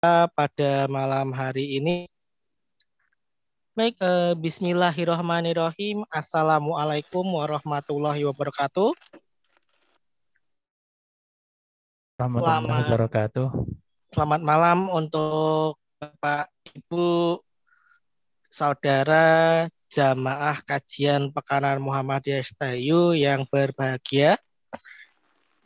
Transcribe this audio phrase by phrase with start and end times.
[0.00, 2.06] pada malam hari ini.
[3.74, 6.06] Baik, eh, Bismillahirrahmanirrahim.
[6.06, 8.94] Assalamualaikum warahmatullahi wabarakatuh.
[12.14, 13.46] Warahmatullahi wabarakatuh.
[14.14, 16.46] Selamat malam untuk Bapak,
[16.78, 17.42] Ibu,
[18.46, 24.38] Saudara, jamaah kajian Pekanan Muhammadiyah STU yang berbahagia.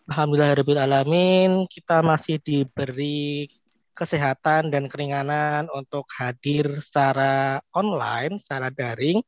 [0.08, 3.48] Alhamdulillahirrahmanirrahim, kita masih diberi
[3.92, 9.20] kesehatan dan keringanan untuk hadir secara online, secara daring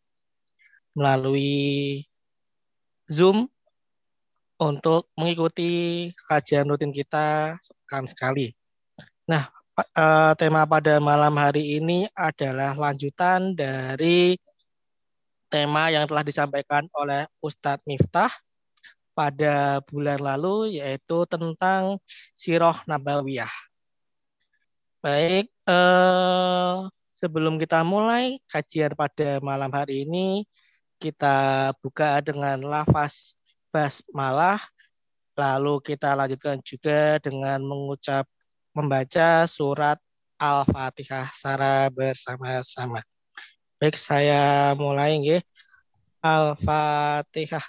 [0.97, 2.05] melalui
[3.11, 3.51] Zoom
[4.57, 8.55] untuk mengikuti kajian rutin kita sepekan sekali.
[9.29, 14.39] Nah, eh, tema pada malam hari ini adalah lanjutan dari
[15.51, 18.31] tema yang telah disampaikan oleh Ustadz Miftah
[19.15, 22.03] pada bulan lalu yaitu tentang
[22.35, 23.51] Siroh Nabawiyah.
[25.05, 26.75] Baik, eh,
[27.13, 30.49] sebelum kita mulai kajian pada malam hari ini,
[30.97, 33.37] kita buka dengan lafaz
[33.69, 34.65] basmalah,
[35.37, 38.25] lalu kita lanjutkan juga dengan mengucap
[38.73, 40.01] membaca surat
[40.41, 43.05] Al-Fatihah secara bersama-sama.
[43.77, 45.45] Baik, saya mulai nggih.
[46.25, 47.67] Al-Fatihah.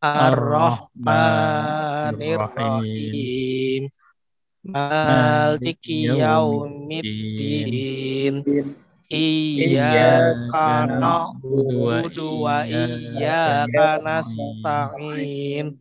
[0.02, 3.94] Ar-Rahmanir Rahim.
[4.66, 8.42] Maliki yaumiddin.
[9.06, 15.78] Iyyaka na'budu wa iyyaka nasta'in.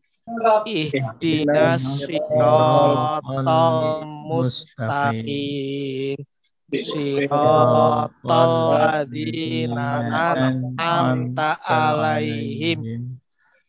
[0.63, 6.15] Ihdinas siratal mustaqim.
[6.73, 8.17] Siratal
[8.71, 13.13] ladzina an'amta alaihim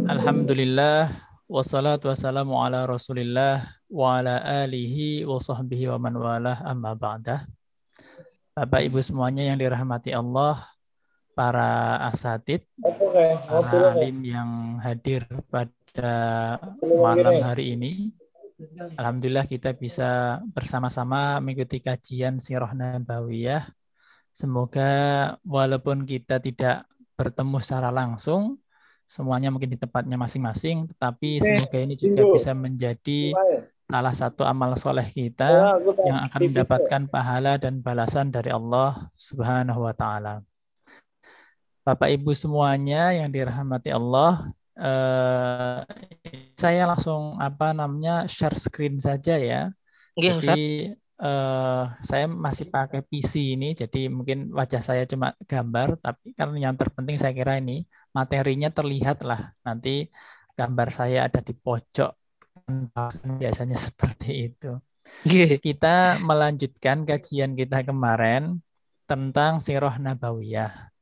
[0.10, 1.14] Alhamdulillah
[1.46, 7.46] wassalatu wassalamu ala Rasulillah wa ala alihi wa sahbihi wa man walah amma ba'dah.
[8.58, 10.66] Bapak Ibu semuanya yang dirahmati Allah,
[11.38, 18.10] para asatid, para alim yang hadir pada malam hari ini.
[18.98, 23.70] Alhamdulillah kita bisa bersama-sama mengikuti kajian Sirah Nabawiyah.
[24.34, 24.90] Semoga
[25.46, 28.58] walaupun kita tidak bertemu secara langsung,
[29.14, 33.38] semuanya mungkin di tempatnya masing-masing, tetapi semoga ini juga bisa menjadi
[33.86, 39.94] salah satu amal soleh kita yang akan mendapatkan pahala dan balasan dari Allah Subhanahu wa
[39.94, 40.42] Ta'ala.
[41.86, 44.50] Bapak Ibu semuanya yang dirahmati Allah,
[44.82, 45.86] eh,
[46.58, 49.70] saya langsung apa namanya share screen saja ya.
[50.18, 50.64] Nggih, Jadi
[51.22, 56.74] eh, saya masih pakai PC ini, jadi mungkin wajah saya cuma gambar, tapi kan yang
[56.74, 59.52] terpenting saya kira ini materinya terlihat lah.
[59.66, 60.08] Nanti
[60.54, 62.12] gambar saya ada di pojok
[63.42, 64.72] biasanya seperti itu.
[65.60, 68.64] Kita melanjutkan kajian kita kemarin
[69.04, 70.94] tentang Sirah Nabawiyah.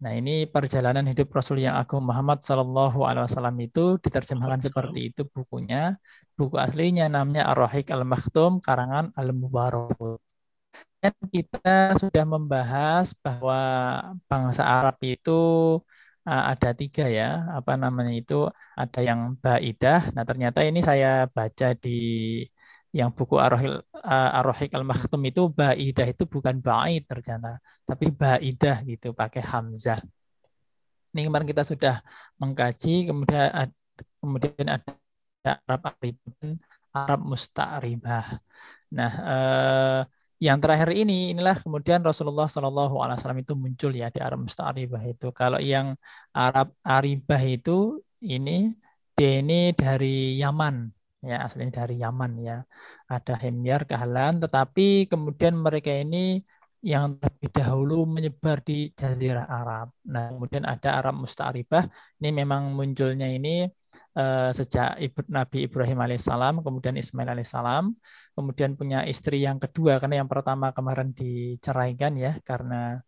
[0.00, 5.28] Nah ini perjalanan hidup Rasul yang Agung Muhammad Sallallahu Alaihi Wasallam itu diterjemahkan seperti itu
[5.28, 6.00] bukunya.
[6.40, 10.24] Buku aslinya namanya Ar-Rahiq Al-Maktum karangan Al-Mubarak.
[11.04, 13.60] Dan kita sudah membahas bahwa
[14.24, 15.40] bangsa Arab itu
[16.52, 17.24] ada tiga ya,
[17.58, 18.34] apa namanya itu
[18.82, 20.00] ada yang baidah.
[20.14, 21.90] Nah ternyata ini saya baca di
[22.98, 23.74] yang buku Arohil
[24.12, 27.48] uh, Arohik al Makhtum itu baidah itu bukan baid ternyata,
[27.88, 30.00] tapi baidah gitu pakai hamzah.
[31.10, 31.94] Ini kemarin kita sudah
[32.40, 33.50] mengkaji, kemudian
[34.22, 34.90] kemudian ada
[35.66, 36.54] Arab Aribah,
[36.94, 38.26] Arab Musta'ribah.
[38.94, 40.00] Nah, eh,
[40.46, 45.02] yang terakhir ini inilah kemudian Rasulullah Shallallahu Alaihi Wasallam itu muncul ya di Arab Musta'ribah
[45.12, 45.26] itu.
[45.40, 45.86] Kalau yang
[46.32, 48.72] Arab Aribah itu ini
[49.16, 50.74] dia ini dari Yaman
[51.28, 52.64] ya aslinya dari Yaman ya
[53.12, 54.82] ada Himyar Kahlan tetapi
[55.12, 56.40] kemudian mereka ini
[56.80, 59.92] yang terlebih dahulu menyebar di Jazirah Arab.
[60.08, 61.84] Nah, kemudian ada Arab Musta'ribah.
[62.16, 63.68] Ini memang munculnya ini
[64.16, 67.92] uh, sejak Ibu, Nabi Ibrahim alaihissalam, kemudian Ismail alaihissalam,
[68.32, 73.04] kemudian punya istri yang kedua karena yang pertama kemarin diceraikan ya karena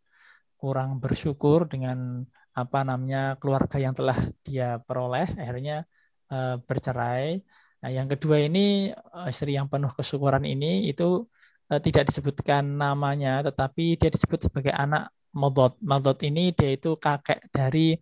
[0.60, 2.22] kurang bersyukur dengan
[2.52, 5.88] apa namanya keluarga yang telah dia peroleh, akhirnya
[6.28, 7.40] uh, bercerai.
[7.82, 11.26] Nah, yang kedua ini eh, istri yang penuh kesyukuran ini itu
[11.78, 15.80] tidak disebutkan namanya, tetapi dia disebut sebagai anak Modot.
[15.80, 17.96] Modot ini dia itu kakek dari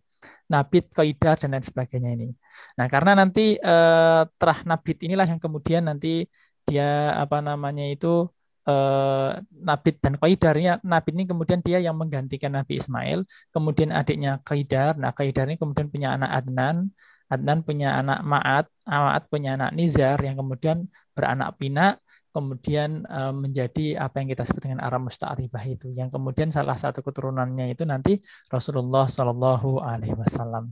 [0.50, 2.34] Nabit, Koidar, dan lain sebagainya ini.
[2.74, 6.26] Nah, karena nanti uh, terah Nabit inilah yang kemudian nanti
[6.66, 8.26] dia apa namanya itu
[8.66, 9.30] uh,
[9.62, 13.22] Nabit dan Koidarnya Nabit ini kemudian dia yang menggantikan Nabi Ismail,
[13.54, 14.98] kemudian adiknya Koidar.
[14.98, 16.90] Nah, Koidar ini kemudian punya anak Adnan,
[17.30, 23.98] Adnan punya anak Ma'at, Ma'at punya anak Nizar yang kemudian beranak pinak, kemudian uh, menjadi
[23.98, 25.90] apa yang kita sebut dengan Aram Musta'ribah itu.
[25.94, 30.70] Yang kemudian salah satu keturunannya itu nanti Rasulullah Shallallahu Alaihi Wasallam.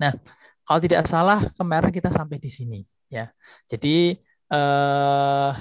[0.00, 0.12] Nah,
[0.64, 2.80] kalau tidak salah kemarin kita sampai di sini
[3.12, 3.28] ya.
[3.68, 4.16] Jadi
[4.48, 5.52] uh,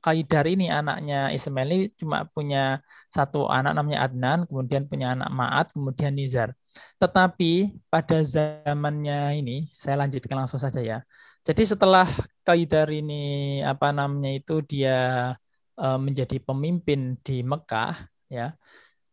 [0.00, 2.80] Kaidar ini anaknya Ismail ini cuma punya
[3.12, 6.56] satu anak namanya Adnan, kemudian punya anak Ma'at, kemudian Nizar.
[6.96, 11.04] Tetapi pada zamannya ini, saya lanjutkan langsung saja ya.
[11.40, 12.06] Jadi setelah
[12.44, 15.32] Kaidar ini apa namanya itu dia
[15.80, 17.96] uh, menjadi pemimpin di Mekah
[18.28, 18.56] ya.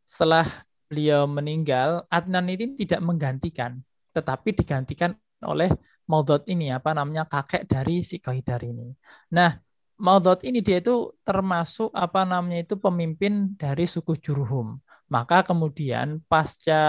[0.04, 0.48] Setelah
[0.88, 3.84] beliau meninggal, Adnan ini tidak menggantikan,
[4.16, 5.72] tetapi digantikan oleh
[6.08, 8.96] Maudot ini apa namanya kakek dari si Kaidar ini.
[9.36, 9.60] Nah,
[10.00, 14.80] Maudot ini dia itu termasuk apa namanya itu pemimpin dari suku Jurhum.
[15.12, 16.80] Maka kemudian pasca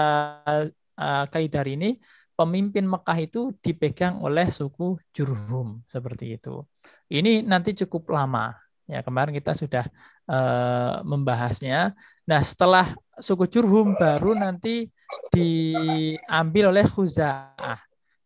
[0.95, 1.99] uh, Kaidar ini
[2.39, 6.63] pemimpin Mekah itu dipegang oleh suku Jurhum seperti itu.
[7.11, 8.55] Ini nanti cukup lama.
[8.87, 9.85] Ya, kemarin kita sudah
[10.31, 11.93] uh, membahasnya.
[12.23, 14.87] Nah, setelah suku Jurhum baru nanti
[15.29, 17.77] diambil oleh Khuza'ah.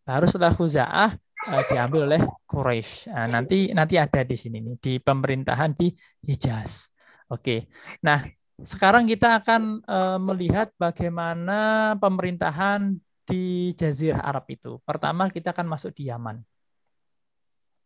[0.05, 1.11] Baru setelah Khuza'ah
[1.49, 3.11] uh, diambil oleh Quraisy.
[3.11, 5.91] Nah, nanti nanti ada di sini nih di pemerintahan di
[6.23, 6.87] Hijaz.
[7.27, 7.67] Oke.
[8.05, 8.23] Nah,
[8.61, 12.93] sekarang kita akan uh, melihat bagaimana pemerintahan
[13.27, 14.79] di Jazirah Arab itu.
[14.87, 16.37] Pertama kita akan masuk di Yaman.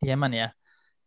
[0.01, 0.47] Di Yaman ya.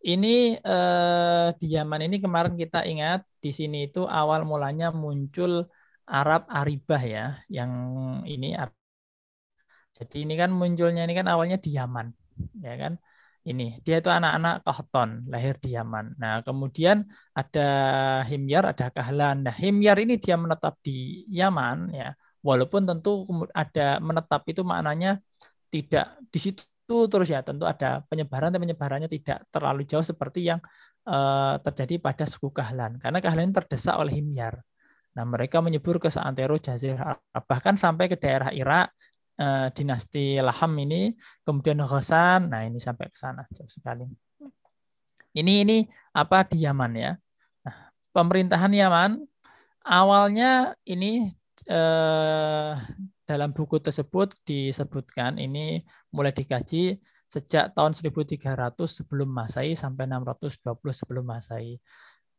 [0.00, 5.68] Ini eh, di Yaman ini kemarin kita ingat di sini itu awal mulanya muncul
[6.08, 7.70] Arab Aribah ya, yang
[8.26, 8.56] ini
[10.00, 12.06] jadi ini kan munculnya ini kan awalnya di Yaman
[12.64, 12.92] ya kan
[13.50, 16.06] ini dia itu anak-anak Kahton lahir di Yaman.
[16.20, 17.68] Nah kemudian ada
[18.28, 19.36] Himyar, ada Kahlan.
[19.48, 25.20] Nah Himyar ini dia menetap di Yaman ya, walaupun tentu ada menetap itu maknanya
[25.68, 30.58] tidak di situ terus ya tentu ada penyebaran tapi penyebarannya tidak terlalu jauh seperti yang
[31.06, 34.58] uh, terjadi pada suku Kahlan karena Kahlan ini terdesak oleh Himyar.
[35.14, 38.90] Nah mereka menyebur ke seantero Jazirah bahkan sampai ke daerah Irak
[39.40, 44.04] uh, dinasti Laham ini, kemudian Ghasan, nah ini sampai ke sana jauh sekali.
[45.30, 47.14] Ini ini apa di Yaman ya.
[47.64, 47.76] Nah,
[48.10, 49.10] pemerintahan Yaman
[49.86, 51.30] awalnya ini
[51.68, 52.72] eh,
[53.28, 56.98] dalam buku tersebut disebutkan ini mulai dikaji
[57.30, 58.40] sejak tahun 1300
[58.90, 61.78] sebelum Masehi sampai 620 sebelum Masehi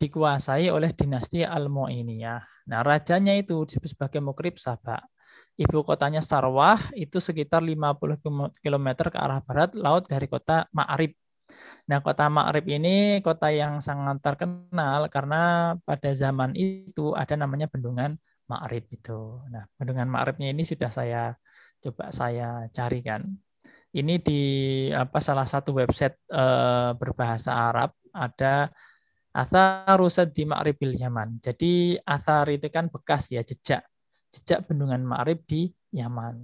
[0.01, 2.41] dikuasai oleh dinasti Al-Mu'iniyah.
[2.73, 5.05] Nah, rajanya itu disebut sebagai Mukrib Sabah
[5.59, 8.17] ibu kotanya Sarwah itu sekitar 50
[8.63, 11.13] km ke arah barat laut dari kota Ma'rib.
[11.89, 18.15] Nah, kota Ma'rib ini kota yang sangat terkenal karena pada zaman itu ada namanya bendungan
[18.51, 19.19] Ma'rib itu.
[19.53, 21.21] Nah, bendungan Ma'ribnya ini sudah saya
[21.83, 23.21] coba saya carikan.
[23.91, 24.41] Ini di
[24.91, 28.71] apa salah satu website eh, berbahasa Arab ada
[29.31, 29.99] Athar
[30.35, 31.39] di Ma'ribil Yaman.
[31.39, 33.79] Jadi athar itu kan bekas ya jejak
[34.27, 36.35] jejak bendungan Ma'rib di Yaman.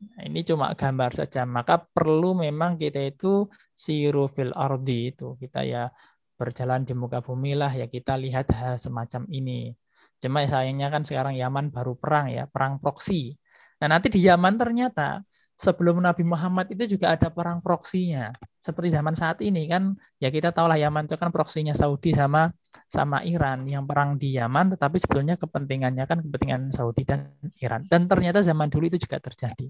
[0.00, 1.48] Nah, ini cuma gambar saja.
[1.48, 5.36] Maka perlu memang kita itu siru fil ardi itu.
[5.40, 5.88] Kita ya
[6.36, 9.72] berjalan di muka bumi lah ya kita lihat hal semacam ini.
[10.20, 13.34] Cuma sayangnya kan sekarang Yaman baru perang ya, perang proksi.
[13.80, 15.24] Nah nanti di Yaman ternyata
[15.56, 18.32] sebelum Nabi Muhammad itu juga ada perang proksinya.
[18.60, 22.52] seperti zaman saat ini kan ya kita tahu lah Yaman itu kan proksinya Saudi sama
[22.84, 28.04] sama Iran yang perang di Yaman tetapi sebetulnya kepentingannya kan kepentingan Saudi dan Iran dan
[28.04, 29.64] ternyata zaman dulu itu juga terjadi.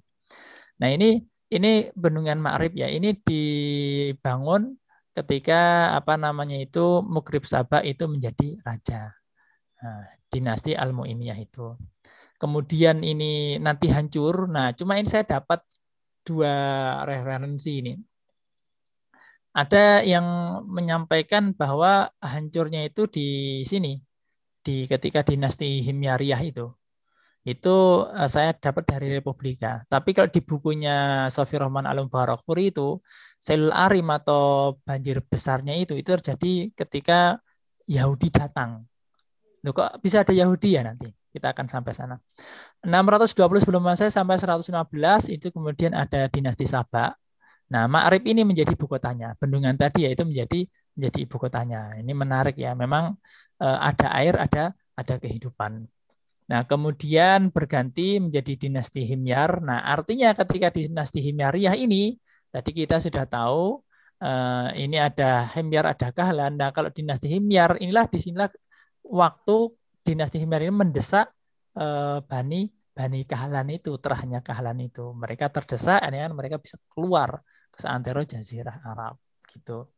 [0.82, 1.22] Nah ini
[1.54, 4.74] ini bendungan Ma'rib ya ini dibangun
[5.14, 9.14] ketika apa namanya itu Mukrib Sabah itu menjadi raja.
[9.82, 11.76] Nah, dinasti Al-Mu'iniyah itu.
[12.40, 14.48] Kemudian ini nanti hancur.
[14.48, 15.60] Nah, cuma ini saya dapat
[16.24, 16.54] dua
[17.04, 17.92] referensi ini
[19.50, 20.26] ada yang
[20.76, 23.26] menyampaikan bahwa hancurnya itu di
[23.66, 23.98] sini
[24.62, 26.66] di ketika dinasti Himyariyah itu
[27.48, 27.68] itu
[28.20, 29.82] eh, saya dapat dari Republika.
[29.88, 33.00] Tapi kalau di bukunya Sofi Rahman Al Barakuri itu
[33.40, 37.40] Selul Arim atau banjir besarnya itu itu terjadi ketika
[37.88, 38.84] Yahudi datang.
[39.64, 41.08] Loh, kok bisa ada Yahudi ya nanti?
[41.30, 42.16] Kita akan sampai sana.
[42.82, 47.20] 620 sebelum Masehi sampai 115 itu kemudian ada dinasti Sabak
[47.70, 49.38] Nah, Ma'rib ini menjadi ibu kotanya.
[49.40, 50.66] Bendungan tadi yaitu menjadi
[50.98, 51.94] menjadi ibu kotanya.
[52.02, 52.74] Ini menarik ya.
[52.74, 53.14] Memang
[53.62, 55.86] eh, ada air, ada ada kehidupan.
[56.50, 59.62] Nah, kemudian berganti menjadi dinasti Himyar.
[59.62, 62.18] Nah, artinya ketika dinasti Himyariyah ini
[62.50, 63.78] tadi kita sudah tahu
[64.18, 66.58] eh, ini ada Himyar, ada Kahlan.
[66.58, 68.50] Nah, kalau dinasti Himyar inilah di sinilah
[69.04, 71.30] waktu dinasti Himyar ini mendesak
[71.76, 75.14] eh, Bani Bani Kahlan itu, terahnya Kahlan itu.
[75.16, 77.40] Mereka terdesak, kan mereka bisa keluar
[77.80, 79.16] seantero jazirah Arab
[79.48, 79.88] gitu.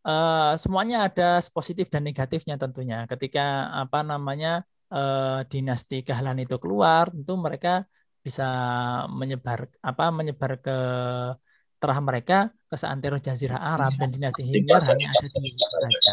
[0.00, 3.06] Uh, semuanya ada positif dan negatifnya tentunya.
[3.06, 7.86] Ketika apa namanya uh, dinasti Kahlan itu keluar, tentu mereka
[8.20, 8.44] bisa
[9.06, 10.76] menyebar apa menyebar ke
[11.80, 16.12] terah mereka ke seantero jazirah Arab dan dinasti Himyar hanya ada di saja.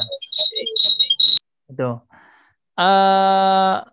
[1.69, 2.01] Itu.
[2.77, 3.83] Uh,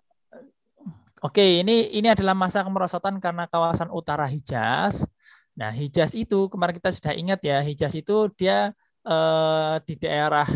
[1.25, 5.09] Oke, ini ini adalah masa kemerosotan karena kawasan utara Hijaz
[5.55, 8.75] Nah, Hijaz itu kemarin kita sudah ingat ya, Hijaz itu dia
[9.07, 10.47] eh, di daerah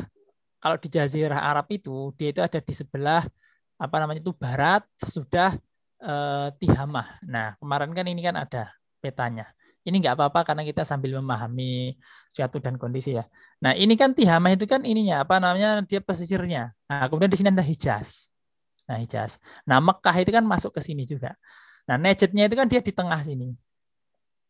[0.60, 3.24] kalau di Jazirah Arab itu dia itu ada di sebelah
[3.80, 5.56] apa namanya itu barat sesudah
[6.04, 7.24] eh, Tihamah.
[7.24, 9.48] Nah, kemarin kan ini kan ada petanya.
[9.88, 11.96] Ini nggak apa-apa karena kita sambil memahami
[12.28, 13.24] suatu dan kondisi ya.
[13.60, 16.72] Nah, ini kan Tihamah itu kan ininya apa namanya dia pesisirnya.
[16.88, 18.32] Nah, kemudian di sini ada Hijaz.
[18.88, 19.36] Nah, Hijaz.
[19.68, 21.36] Nah, Mekah itu kan masuk ke sini juga.
[21.84, 23.52] Nah, Najdnya itu kan dia di tengah sini.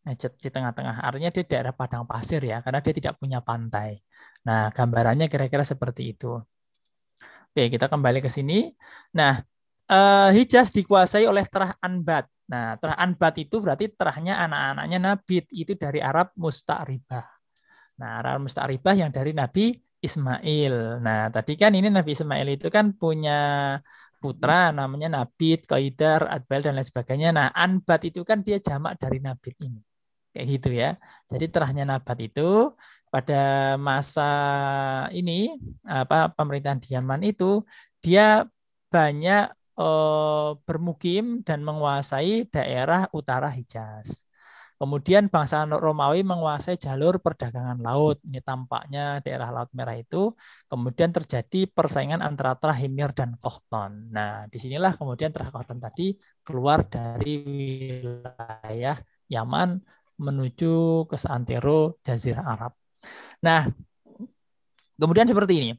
[0.05, 1.01] Najd di tengah-tengah.
[1.01, 3.97] Artinya dia daerah padang pasir ya, karena dia tidak punya pantai.
[4.45, 6.37] Nah, gambarannya kira-kira seperti itu.
[7.49, 8.69] Oke, kita kembali ke sini.
[9.17, 9.41] Nah,
[9.89, 12.29] eh, Hijaz dikuasai oleh terah Anbat.
[12.45, 15.45] Nah, terah Anbat itu berarti terahnya anak-anaknya Nabit.
[15.49, 17.38] Itu dari Arab Musta'ribah.
[17.99, 21.03] Nah, Arab Musta'ribah yang dari Nabi Ismail.
[21.05, 23.31] Nah, tadi kan ini Nabi Ismail itu kan punya
[24.21, 27.29] putra namanya Nabit, Qaidar, Adbal dan lain sebagainya.
[27.35, 29.79] Nah, Anbat itu kan dia jamak dari Nabit ini
[30.33, 30.89] kayak gitu ya.
[31.31, 32.73] Jadi terahnya Nabat itu
[33.13, 33.35] pada
[33.81, 34.21] masa
[35.17, 37.65] ini apa pemerintahan Yaman itu
[38.03, 38.45] dia
[38.93, 39.43] banyak
[39.79, 44.28] eh, bermukim dan menguasai daerah utara Hijaz.
[44.79, 48.23] Kemudian bangsa Romawi menguasai jalur perdagangan laut.
[48.23, 50.31] Ini tampaknya daerah Laut Merah itu.
[50.71, 54.07] Kemudian terjadi persaingan antara Trahimir dan Kohton.
[54.15, 56.15] Nah, di sinilah kemudian Trah Kohton tadi
[56.47, 58.95] keluar dari wilayah
[59.27, 59.83] Yaman
[60.15, 62.71] menuju ke seantero Jazirah Arab.
[63.43, 63.67] Nah,
[64.95, 65.69] kemudian seperti ini.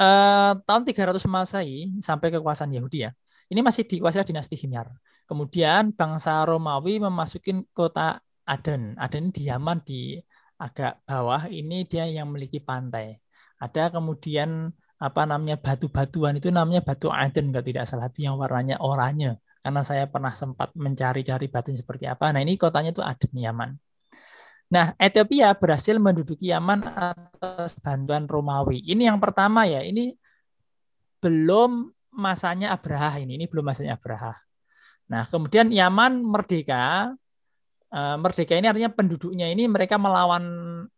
[0.00, 3.10] Eh, tahun 300 Masehi sampai kekuasaan Yahudi ya.
[3.50, 4.86] Ini masih dikuasai dinasti Himyar.
[5.26, 8.94] Kemudian bangsa Romawi memasuki kota Aden.
[8.94, 10.22] Aden di Yaman di
[10.54, 11.50] agak bawah.
[11.50, 13.18] Ini dia yang memiliki pantai.
[13.58, 18.76] Ada kemudian apa namanya batu-batuan itu namanya batu Aden kalau tidak salah itu yang warnanya
[18.84, 22.32] oranye karena saya pernah sempat mencari-cari batu seperti apa.
[22.32, 23.70] Nah, ini kotanya itu Aden, Yaman.
[24.70, 28.80] Nah, Ethiopia berhasil menduduki Yaman atas bantuan Romawi.
[28.86, 30.16] Ini yang pertama ya, ini
[31.20, 34.34] belum masanya Abraha ini, ini belum masanya Abraha.
[35.10, 37.14] Nah, kemudian Yaman merdeka.
[37.90, 40.44] Eh, merdeka ini artinya penduduknya ini mereka melawan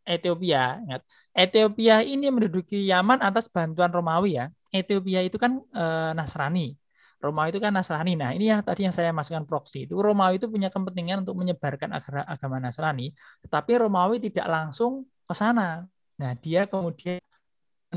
[0.05, 0.77] Ethiopia.
[0.85, 1.03] Ingat,
[1.33, 4.53] Ethiopia ini menduduki Yaman atas bantuan Romawi ya.
[4.69, 6.77] Ethiopia itu kan eh, Nasrani.
[7.23, 8.13] Romawi itu kan Nasrani.
[8.19, 11.97] Nah, ini yang tadi yang saya masukkan proksi itu Romawi itu punya kepentingan untuk menyebarkan
[12.27, 13.15] agama Nasrani,
[13.47, 15.87] tetapi Romawi tidak langsung ke sana.
[16.21, 17.23] Nah, dia kemudian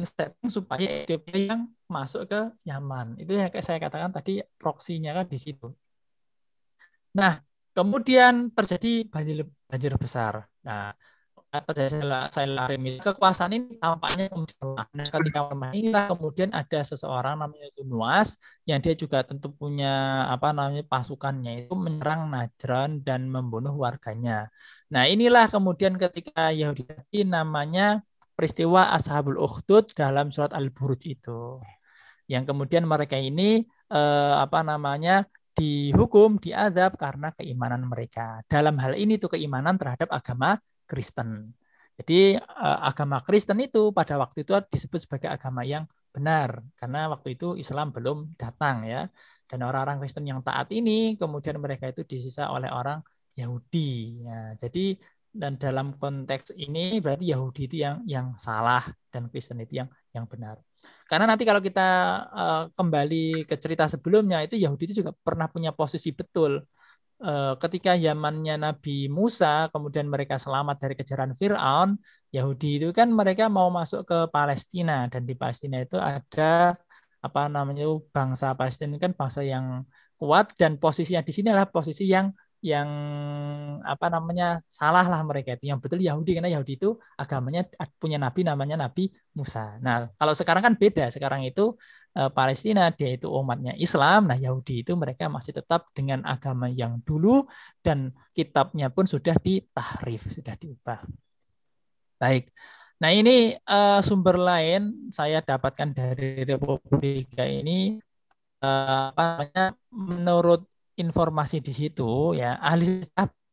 [0.07, 3.17] setting supaya Ethiopia yang masuk ke Yaman.
[3.21, 5.69] Itu yang kayak saya katakan tadi proksinya kan di situ.
[7.15, 7.39] Nah,
[7.71, 10.49] kemudian terjadi banjir banjir besar.
[10.65, 10.91] Nah,
[12.31, 14.27] saya Arim itu kekuasaan ini tampaknya
[14.59, 15.71] nah, ketika lemah
[16.11, 18.35] kemudian ada seseorang namanya itu Nuas
[18.67, 24.51] yang dia juga tentu punya apa namanya pasukannya itu menyerang Najran dan membunuh warganya.
[24.91, 28.03] Nah inilah kemudian ketika Yahudi namanya
[28.35, 31.63] peristiwa Ashabul Ukhdud dalam surat Al-Buruj itu.
[32.27, 35.25] Yang kemudian mereka ini eh, apa namanya
[35.55, 38.43] dihukum, diadab karena keimanan mereka.
[38.51, 41.55] Dalam hal ini tuh keimanan terhadap agama Kristen.
[41.95, 47.35] Jadi eh, agama Kristen itu pada waktu itu disebut sebagai agama yang benar karena waktu
[47.35, 49.07] itu Islam belum datang ya.
[49.45, 52.99] Dan orang-orang Kristen yang taat ini kemudian mereka itu disisa oleh orang
[53.37, 54.25] Yahudi.
[54.25, 54.97] Ya, jadi
[55.35, 60.25] dan dalam konteks ini berarti Yahudi itu yang yang salah dan Kristen itu yang yang
[60.25, 60.57] benar.
[61.09, 61.89] Karena nanti kalau kita
[62.31, 66.63] uh, kembali ke cerita sebelumnya itu Yahudi itu juga pernah punya posisi betul.
[67.15, 71.95] Eh, ketika zamannya Nabi Musa, kemudian mereka selamat dari kejaran Fir'aun,
[72.35, 75.07] Yahudi itu kan mereka mau masuk ke Palestina.
[75.07, 76.75] Dan di Palestina itu ada
[77.23, 79.87] apa namanya bangsa Palestina kan bangsa yang
[80.19, 80.51] kuat.
[80.59, 82.27] Dan posisinya di sini adalah posisi yang
[82.65, 82.89] yang
[83.85, 87.61] apa namanya salah lah mereka itu yang betul Yahudi karena Yahudi itu agamanya
[88.01, 89.77] punya nabi namanya Nabi Musa.
[89.85, 91.77] Nah kalau sekarang kan beda sekarang itu
[92.17, 96.97] eh, Palestina dia itu umatnya Islam, nah Yahudi itu mereka masih tetap dengan agama yang
[97.05, 97.45] dulu
[97.85, 101.05] dan kitabnya pun sudah ditahrif sudah diubah.
[102.17, 102.49] Baik.
[102.97, 107.99] Nah ini uh, sumber lain saya dapatkan dari Republika ini
[108.63, 110.65] uh, apa namanya menurut
[111.03, 113.45] informasi di situ ya ahli sejarah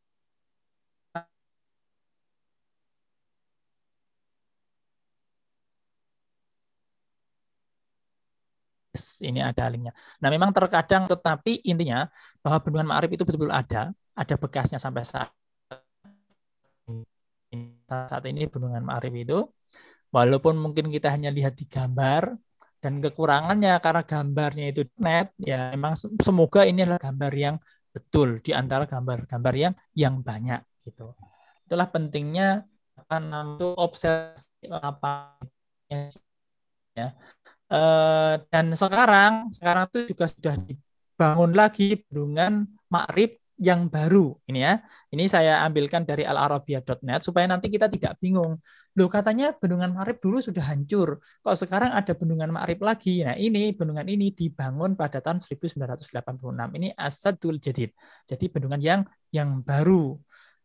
[9.27, 9.93] ini ada linknya.
[10.21, 11.97] Nah, memang terkadang tetapi intinya
[12.43, 13.89] bahwa bendungan Ma'rib itu betul-betul ada,
[14.21, 15.29] ada bekasnya sampai saat
[18.09, 19.37] saat ini bendungan Ma'rib itu
[20.15, 22.23] walaupun mungkin kita hanya lihat di gambar
[22.83, 27.55] dan kekurangannya karena gambarnya itu net ya memang semoga ini adalah gambar yang
[27.95, 31.15] betul di antara gambar-gambar yang yang banyak gitu.
[31.63, 32.67] Itulah pentingnya
[32.99, 35.39] apa namanya obsesi apa
[35.87, 37.07] ya.
[37.71, 37.81] E,
[38.51, 44.81] dan sekarang sekarang itu juga sudah dibangun lagi bendungan Makrib yang baru ini ya.
[45.13, 48.57] Ini saya ambilkan dari alarabia.net supaya nanti kita tidak bingung.
[48.97, 51.21] Loh katanya bendungan Marib dulu sudah hancur.
[51.41, 53.21] Kok sekarang ada bendungan Marib lagi?
[53.25, 56.13] Nah, ini bendungan ini dibangun pada tahun 1986.
[56.77, 57.93] Ini Asadul Jadid.
[58.25, 60.17] Jadi bendungan yang yang baru.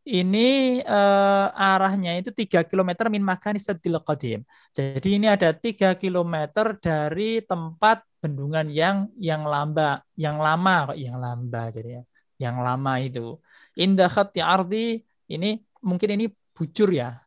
[0.09, 4.40] Ini eh, arahnya itu 3 km min makan Sadil Qadim.
[4.72, 6.35] Jadi ini ada 3 km
[6.81, 12.05] dari tempat bendungan yang yang lamba, yang lama kok yang lamba jadi ya
[12.38, 13.37] yang lama itu.
[13.74, 17.18] Indah khati ardi ini mungkin ini bujur ya.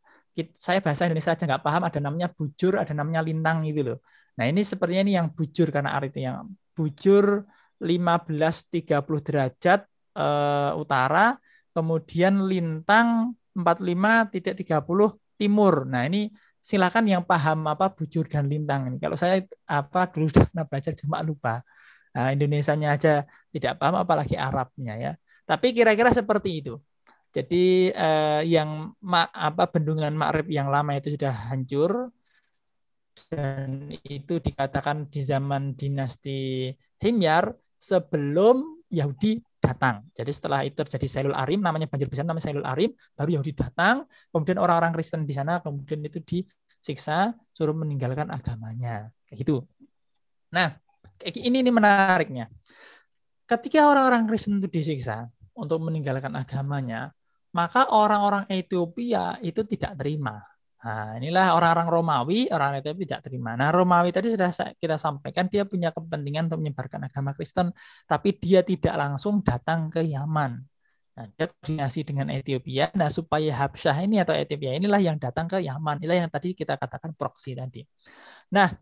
[0.56, 3.98] Saya bahasa Indonesia aja nggak paham ada namanya bujur, ada namanya lintang itu loh.
[4.40, 7.44] Nah ini sepertinya ini yang bujur karena arti yang bujur
[7.76, 8.88] 1530
[9.20, 9.80] derajat
[10.16, 11.36] uh, utara,
[11.76, 15.84] kemudian lintang 45.30 timur.
[15.84, 18.96] Nah ini silakan yang paham apa bujur dan lintang ini.
[19.02, 21.60] Kalau saya apa dulu sudah baca cuma lupa.
[22.12, 25.12] Nah, Indonesianya aja tidak paham apalagi Arabnya ya.
[25.48, 26.76] Tapi kira-kira seperti itu.
[27.32, 32.12] Jadi eh, yang ma, apa bendungan Makrib yang lama itu sudah hancur
[33.32, 36.68] dan itu dikatakan di zaman dinasti
[37.00, 40.04] Himyar sebelum Yahudi datang.
[40.12, 44.04] Jadi setelah itu terjadi Sailul Arim, namanya banjir besar namanya Sailul Arim, baru Yahudi datang,
[44.28, 49.08] kemudian orang-orang Kristen di sana kemudian itu disiksa, suruh meninggalkan agamanya.
[49.24, 49.64] Kayak gitu.
[50.52, 50.76] Nah,
[51.26, 52.50] ini ini menariknya.
[53.46, 57.12] Ketika orang-orang Kristen itu disiksa untuk meninggalkan agamanya,
[57.52, 60.40] maka orang-orang Ethiopia itu tidak terima.
[60.82, 63.54] Nah, inilah orang-orang Romawi, orang Ethiopia tidak terima.
[63.54, 67.70] Nah, Romawi tadi sudah kita sampaikan dia punya kepentingan untuk menyebarkan agama Kristen,
[68.08, 70.58] tapi dia tidak langsung datang ke Yaman.
[71.12, 72.90] Nah, dia koordinasi dengan Ethiopia.
[72.98, 76.02] Nah, supaya Habsyah ini atau Ethiopia inilah yang datang ke Yaman.
[76.02, 77.84] Inilah yang tadi kita katakan proksi tadi.
[78.50, 78.72] Nah,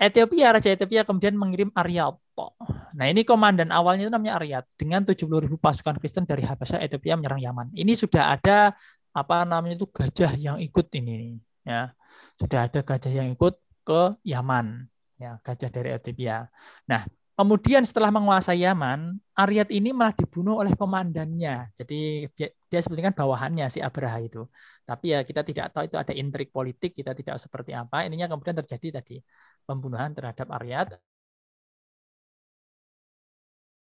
[0.00, 2.56] Ethiopia, Raja Ethiopia kemudian mengirim Ariato.
[2.96, 7.20] Nah ini komandan awalnya itu namanya Ariat dengan 70 ribu pasukan Kristen dari Habasha Ethiopia
[7.20, 7.66] menyerang Yaman.
[7.76, 8.72] Ini sudah ada
[9.12, 11.36] apa namanya itu gajah yang ikut ini
[11.66, 11.92] ya
[12.38, 14.88] sudah ada gajah yang ikut ke Yaman
[15.20, 16.48] ya gajah dari Ethiopia.
[16.88, 17.04] Nah
[17.40, 21.72] Kemudian setelah menguasai Yaman, Aryat ini malah dibunuh oleh komandannya.
[21.72, 24.44] Jadi dia seperti kan bawahannya si Abraha itu.
[24.84, 28.04] Tapi ya kita tidak tahu itu ada intrik politik, kita tidak seperti apa.
[28.04, 29.24] Ininya kemudian terjadi tadi
[29.70, 30.98] pembunuhan terhadap Aryat.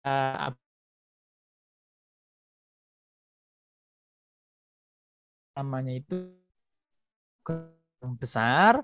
[0.04, 0.52] Uh,
[5.56, 6.14] namanya itu
[8.20, 8.80] besar,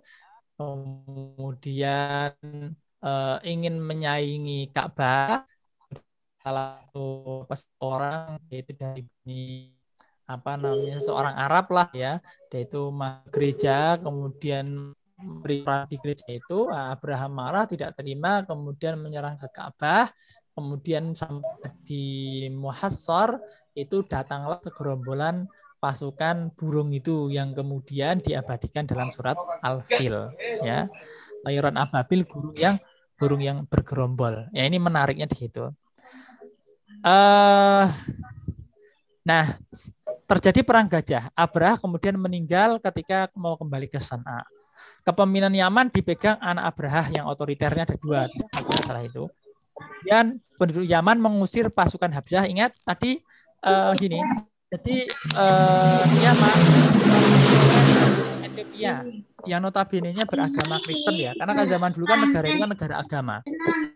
[0.56, 2.32] kemudian
[3.04, 5.44] uh, ingin menyaingi Ka'bah,
[6.40, 7.44] salah satu
[7.84, 9.04] orang yaitu dari
[10.24, 12.88] apa namanya seorang Arab lah ya, yaitu
[13.34, 15.62] gereja, kemudian beri
[16.00, 20.08] gereja itu Abraham marah tidak terima, kemudian menyerang ke Ka'bah,
[20.56, 22.04] kemudian sampai di
[22.52, 23.38] Muhassar
[23.72, 25.46] itu datanglah segerombolan
[25.80, 30.28] pasukan burung itu yang kemudian diabadikan dalam surat Al-Fil
[30.60, 30.86] ya.
[31.40, 32.76] Layuran ababil burung yang
[33.16, 34.52] burung yang bergerombol.
[34.52, 35.72] Ya ini menariknya di situ.
[37.00, 37.88] Uh,
[39.24, 39.56] nah,
[40.28, 41.32] terjadi perang gajah.
[41.32, 44.44] Abrah kemudian meninggal ketika mau kembali ke San'a.
[45.00, 48.28] Kepemimpinan Yaman dipegang anak Abraha yang otoriternya ada dua,
[48.84, 49.26] salah itu.
[49.72, 52.44] Kemudian penduduk Yaman mengusir pasukan Habsyah.
[52.46, 53.16] Ingat tadi
[53.64, 54.20] uh, gini,
[54.68, 56.58] jadi uh, Yaman
[58.44, 59.08] Ethiopia
[59.48, 61.32] yang notabene-nya beragama Kristen ya.
[61.32, 63.36] Karena kan zaman dulu kan negara itu kan negara agama.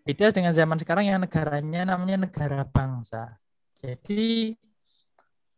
[0.09, 3.37] Beda dengan zaman sekarang yang negaranya namanya negara bangsa.
[3.85, 4.57] Jadi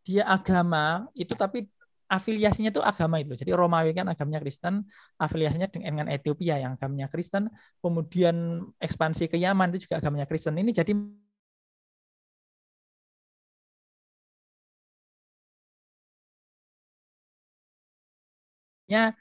[0.03, 1.67] dia agama itu tapi
[2.07, 3.33] afiliasinya itu agama itu.
[3.35, 4.83] Jadi Romawi kan agamanya Kristen,
[5.19, 7.51] afiliasinya dengan Ethiopia yang agamanya Kristen,
[7.83, 10.55] kemudian ekspansi ke Yaman itu juga agamanya Kristen.
[10.59, 10.91] Ini jadi
[18.89, 19.15] nya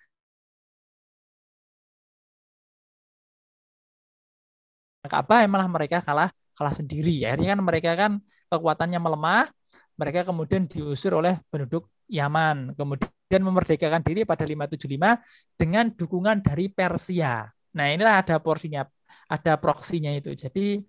[5.13, 7.11] Ka'bah malah mereka kalah kalah sendiri.
[7.27, 8.13] Akhirnya kan mereka kan
[8.51, 9.43] kekuatannya melemah,
[10.01, 15.19] mereka kemudian diusir oleh penduduk Yaman, kemudian memerdekakan diri pada 575
[15.59, 17.47] dengan dukungan dari Persia.
[17.77, 18.87] Nah, inilah ada porsinya,
[19.27, 20.33] ada proksinya itu.
[20.33, 20.81] Jadi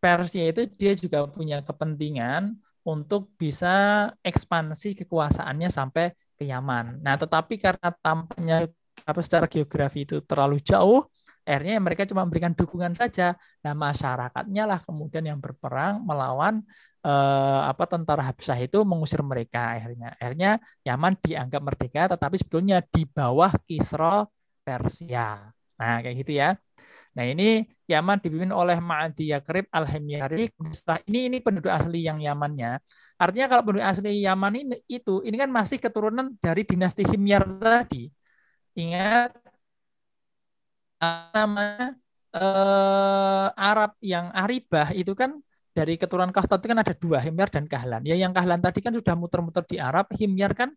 [0.00, 7.04] Persia itu dia juga punya kepentingan untuk bisa ekspansi kekuasaannya sampai ke Yaman.
[7.04, 8.70] Nah, tetapi karena tampaknya
[9.04, 11.04] apa secara geografi itu terlalu jauh,
[11.44, 13.36] akhirnya mereka cuma memberikan dukungan saja.
[13.60, 16.64] Nah, masyarakatnya lah kemudian yang berperang melawan
[17.06, 20.08] eh, apa tentara Habsah itu mengusir mereka akhirnya.
[20.20, 20.50] Akhirnya
[20.86, 24.26] Yaman dianggap merdeka tetapi sebetulnya di bawah Kisra
[24.64, 25.50] Persia.
[25.80, 26.48] Nah, kayak gitu ya.
[27.16, 30.52] Nah, ini Yaman dipimpin oleh Ma'adi Yakrib Al-Himyari.
[30.70, 32.78] Setelah ini ini penduduk asli yang Yamannya.
[33.18, 38.12] Artinya kalau penduduk asli Yaman ini itu ini kan masih keturunan dari dinasti Himyar tadi.
[38.78, 39.30] Ingat
[41.00, 41.96] nama
[42.36, 45.30] eh, Arab yang Aribah itu kan
[45.80, 48.04] dari keturunan Kahtat itu kan ada dua, Himyar dan Kahlan.
[48.04, 50.76] Ya yang Kahlan tadi kan sudah muter-muter di Arab, Himyar kan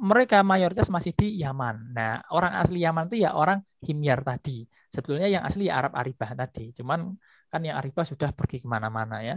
[0.00, 1.92] mereka mayoritas masih di Yaman.
[1.92, 4.64] Nah, orang asli Yaman itu ya orang Himyar tadi.
[4.88, 6.72] Sebetulnya yang asli ya Arab Aribah tadi.
[6.72, 7.12] Cuman
[7.52, 9.36] kan yang Aribah sudah pergi ke mana-mana ya.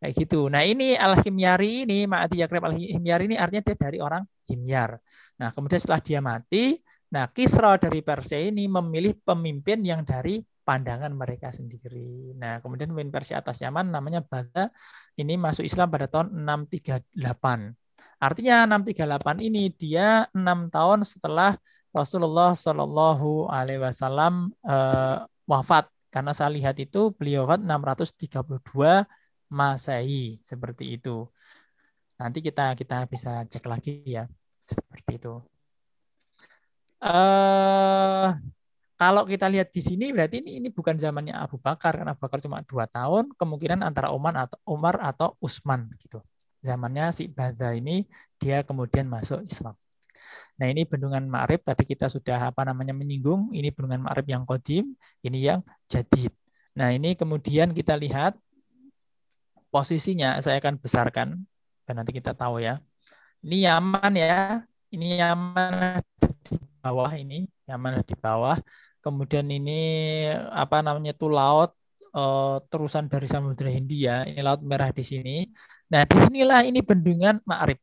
[0.00, 0.48] Kayak gitu.
[0.48, 4.96] Nah ini Al-Himyari ini, Ma'ati Yakrib Al-Himyari ini artinya dia dari orang Himyar.
[5.36, 6.80] Nah kemudian setelah dia mati,
[7.12, 12.38] nah Kisra dari Persia ini memilih pemimpin yang dari pandangan mereka sendiri.
[12.38, 14.70] Nah, kemudian pemimpin Persia atas Yaman namanya Bada
[15.18, 17.74] ini masuk Islam pada tahun 638.
[18.22, 21.58] Artinya 638 ini dia enam tahun setelah
[21.90, 25.90] Rasulullah Shallallahu Alaihi Wasallam uh, wafat.
[26.14, 29.10] Karena saya lihat itu beliau wafat 632
[29.50, 31.26] Masehi seperti itu.
[32.14, 34.30] Nanti kita kita bisa cek lagi ya
[34.62, 35.34] seperti itu.
[37.02, 38.38] Uh,
[39.00, 42.44] kalau kita lihat di sini berarti ini ini bukan zamannya Abu Bakar karena Abu Bakar
[42.44, 46.20] cuma dua tahun, kemungkinan antara Umar atau Umar atau Utsman gitu.
[46.60, 48.04] Zamannya si Bada ini
[48.36, 49.72] dia kemudian masuk Islam.
[50.60, 53.56] Nah ini bendungan Ma'rib tadi kita sudah apa namanya menyinggung.
[53.56, 54.92] Ini bendungan Ma'rib yang kodim,
[55.24, 56.36] ini yang jadid.
[56.76, 58.36] Nah ini kemudian kita lihat
[59.72, 61.48] posisinya saya akan besarkan
[61.88, 62.76] dan nanti kita tahu ya.
[63.40, 64.60] Ini Yaman ya,
[64.92, 66.04] ini Yaman
[66.44, 68.60] di bawah ini, Yaman di bawah
[69.00, 69.80] kemudian ini
[70.52, 71.72] apa namanya itu laut
[72.14, 75.48] uh, terusan dari Samudra Hindia, ini laut merah di sini.
[75.90, 77.80] Nah, di sinilah ini bendungan Ma'rib.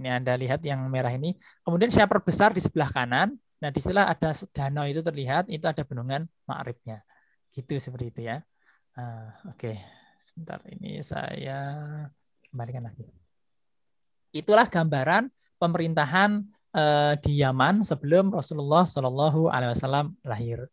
[0.00, 1.36] Ini Anda lihat yang merah ini.
[1.62, 3.36] Kemudian saya perbesar di sebelah kanan.
[3.60, 7.04] Nah, di sinilah ada danau itu terlihat, itu ada bendungan Ma'ribnya.
[7.52, 8.42] Gitu seperti itu ya.
[8.96, 9.76] Uh, Oke, okay.
[10.18, 11.60] sebentar ini saya
[12.50, 13.06] kembalikan lagi.
[14.34, 20.66] Itulah gambaran pemerintahan uh, di Yaman sebelum Rasulullah Shallallahu Alaihi Wasallam lahir.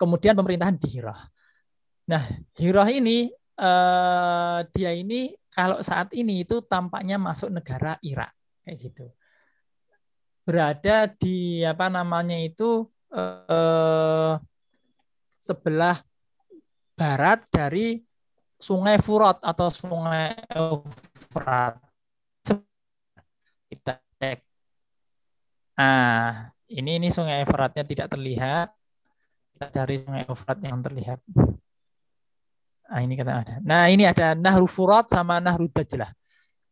[0.00, 1.20] Kemudian pemerintahan di Hirah.
[2.08, 2.24] Nah,
[2.58, 8.32] Hirah ini uh, dia ini kalau saat ini itu tampaknya masuk negara Irak
[8.64, 9.06] kayak gitu.
[10.42, 14.34] Berada di apa namanya itu uh,
[15.38, 16.02] sebelah
[16.98, 18.02] barat dari
[18.58, 21.78] Sungai Furat atau Sungai Efrat.
[23.70, 24.51] Kita cek
[25.78, 28.72] Nah, Ini ini sungai Efratnya tidak terlihat.
[29.52, 31.20] Kita cari sungai Efrat yang terlihat.
[32.88, 33.54] Nah, ini kata ada.
[33.60, 36.08] Nah, ini ada Nahru Furat sama Nahru Dajlah.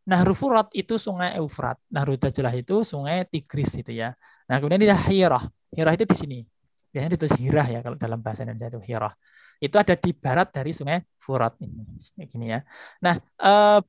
[0.09, 1.77] Nahru Furat itu sungai Eufrat.
[1.93, 4.17] Nahru Dajlah itu sungai Tigris itu ya.
[4.49, 5.45] Nah, kemudian ini Hirah.
[5.69, 6.39] Hirah itu di sini.
[6.89, 9.13] Biasanya ditulis Hirah ya kalau dalam bahasa Indonesia itu Hirah.
[9.61, 11.85] Itu ada di barat dari sungai Furat ini.
[12.25, 12.65] Gini ya.
[13.05, 13.79] Nah, eh,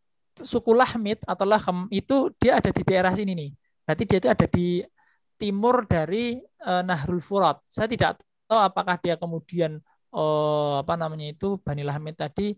[0.45, 3.51] suku Lahmid atau Lahem itu dia ada di daerah sini nih.
[3.85, 4.81] Berarti dia itu ada di
[5.43, 7.59] timur dari uh, Nahrul Furat.
[7.67, 9.83] Saya tidak tahu apakah dia kemudian
[10.15, 12.55] uh, apa namanya itu Bani Lahmid tadi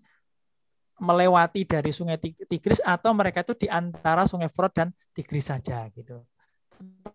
[1.00, 6.20] melewati dari Sungai Tigris atau mereka itu di antara Sungai Furat dan Tigris saja gitu.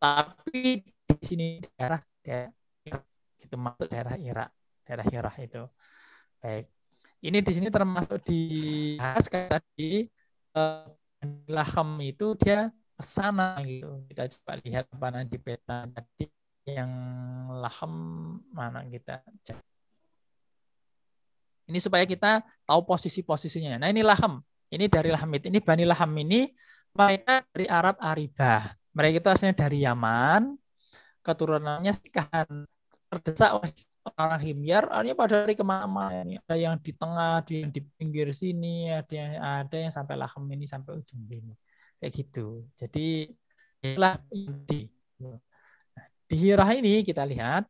[0.02, 2.50] Tapi di sini daerah daerah
[3.38, 4.50] gitu masuk daerah Irak,
[4.82, 5.64] daerah Irak itu.
[6.42, 6.66] Baik.
[7.20, 8.42] Ini di sini termasuk di
[9.30, 10.08] tadi
[10.56, 10.88] uh,
[11.52, 14.04] Lahem itu dia sana gitu.
[14.12, 16.28] Kita coba lihat mana di peta tadi
[16.70, 16.92] yang
[17.60, 17.94] Lahem
[18.54, 19.58] mana kita cek.
[21.70, 23.78] Ini supaya kita tahu posisi-posisinya.
[23.82, 24.42] Nah ini Lahem.
[24.70, 25.50] Ini dari Lahamid.
[25.50, 26.50] Ini Bani Lahem ini
[26.94, 28.74] mereka dari Arab Aribah.
[28.94, 30.58] Mereka itu asalnya dari Yaman.
[31.22, 32.66] Keturunannya sikahan
[33.10, 33.72] terdesak oleh
[34.18, 38.32] orang Himyar, artinya pada dari ke mana ada yang di tengah, ada yang di pinggir
[38.32, 41.54] sini, ada yang ada yang sampai lahem ini sampai ujung ini,
[42.00, 42.66] kayak gitu.
[42.74, 43.30] Jadi
[43.84, 44.18] inilah
[44.66, 44.88] di
[46.30, 47.68] di Hirah ini kita lihat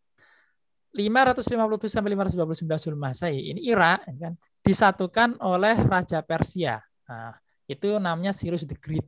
[0.94, 4.34] 557 sampai 529 sebelum Masehi ini Irak kan
[4.66, 6.82] disatukan oleh Raja Persia.
[7.06, 7.34] Nah,
[7.70, 9.06] itu namanya Cyrus the Great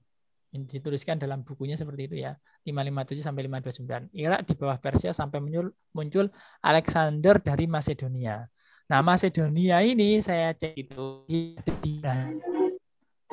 [0.52, 2.36] dituliskan dalam bukunya seperti itu ya
[2.68, 6.28] 557 sampai 529 Irak di bawah Persia sampai muncul muncul
[6.60, 8.44] Alexander dari Macedonia
[8.92, 11.24] nah Macedonia ini saya cek itu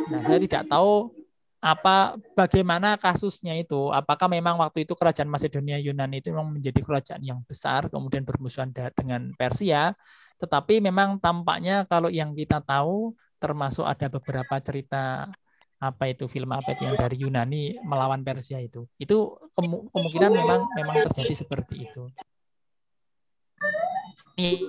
[0.06, 1.10] nah saya tidak tahu
[1.58, 3.90] apa bagaimana kasusnya itu?
[3.90, 8.70] Apakah memang waktu itu kerajaan Macedonia Yunani itu memang menjadi kerajaan yang besar kemudian bermusuhan
[8.94, 9.94] dengan Persia?
[10.38, 15.26] Tetapi memang tampaknya kalau yang kita tahu termasuk ada beberapa cerita
[15.78, 18.86] apa itu film apa itu yang dari Yunani melawan Persia itu.
[18.98, 22.06] Itu kemungkinan memang memang terjadi seperti itu.
[24.38, 24.62] Ini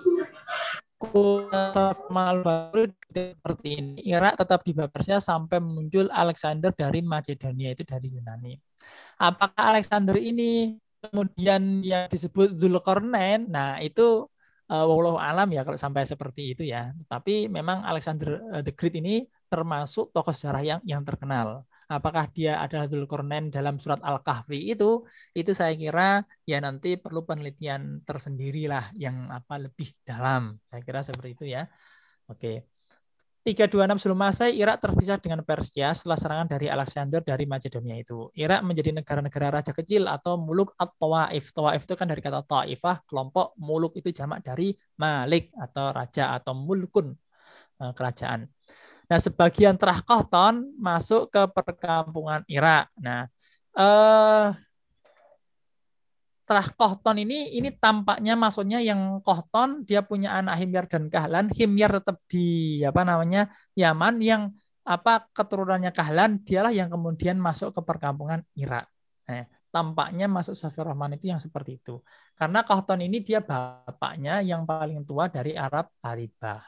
[3.10, 8.54] seperti ini Irak tetap di Persia sampai muncul Alexander dari Macedonia itu dari Yunani
[9.18, 14.30] apakah Alexander ini kemudian yang disebut Zulkarnain nah itu
[14.72, 16.94] uh, wallahu alam ya kalau sampai seperti itu ya.
[17.12, 21.66] Tapi memang Alexander uh, the Great ini termasuk tokoh sejarah yang yang terkenal.
[21.90, 28.06] Apakah dia adalah Dzulkarnain dalam surat Al-Kahfi itu itu saya kira ya nanti perlu penelitian
[28.06, 30.62] tersendiri lah yang apa lebih dalam.
[30.70, 31.66] Saya kira seperti itu ya.
[32.30, 32.79] Oke.
[33.40, 38.28] 326 sebelum Masehi Irak terpisah dengan Persia setelah serangan dari Alexander dari Macedonia itu.
[38.36, 41.56] Irak menjadi negara-negara raja kecil atau muluk at-tawaif.
[41.56, 46.52] Tawaif itu kan dari kata taifah, kelompok muluk itu jamak dari malik atau raja atau
[46.52, 47.16] mulkun
[47.80, 48.44] eh, kerajaan.
[49.10, 50.04] Nah, sebagian Terah
[50.78, 52.94] masuk ke perkampungan Irak.
[53.02, 53.26] Nah,
[53.74, 54.69] eh
[56.50, 61.46] setelah Kohton ini ini tampaknya maksudnya yang Kohton dia punya anak Himyar dan Kahlan.
[61.54, 64.18] Himyar tetap di apa namanya Yaman.
[64.18, 68.90] Yang apa keturunannya Kahlan dialah yang kemudian masuk ke perkampungan Irak.
[69.30, 72.02] Nah, tampaknya masuk Safir Rahman itu yang seperti itu.
[72.34, 76.66] Karena Kohton ini dia bapaknya yang paling tua dari Arab Aribah.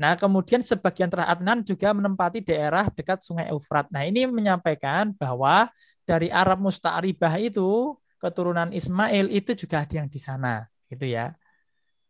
[0.00, 3.84] Nah, kemudian sebagian Terah Adnan juga menempati daerah dekat Sungai Eufrat.
[3.92, 5.68] Nah, ini menyampaikan bahwa
[6.08, 11.36] dari Arab Musta'ribah itu keturunan Ismail itu juga ada yang di sana gitu ya.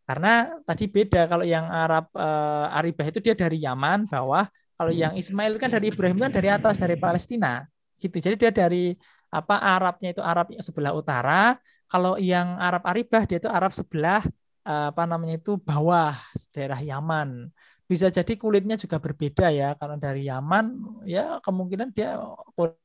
[0.07, 4.47] Karena tadi beda kalau yang Arab uh, Aribah itu dia dari Yaman bawah.
[4.79, 7.67] Kalau yang Ismail kan dari Ibrahim kan dari atas dari Palestina
[7.99, 8.21] gitu.
[8.21, 8.95] Jadi dia dari
[9.33, 11.57] apa Arabnya itu Arab sebelah utara.
[11.89, 14.23] Kalau yang Arab Aribah dia itu Arab sebelah
[14.69, 16.15] uh, apa namanya itu bawah
[16.53, 17.49] daerah Yaman.
[17.89, 19.73] Bisa jadi kulitnya juga berbeda ya.
[19.81, 20.65] Karena dari Yaman
[21.09, 22.21] ya kemungkinan dia
[22.53, 22.84] kulit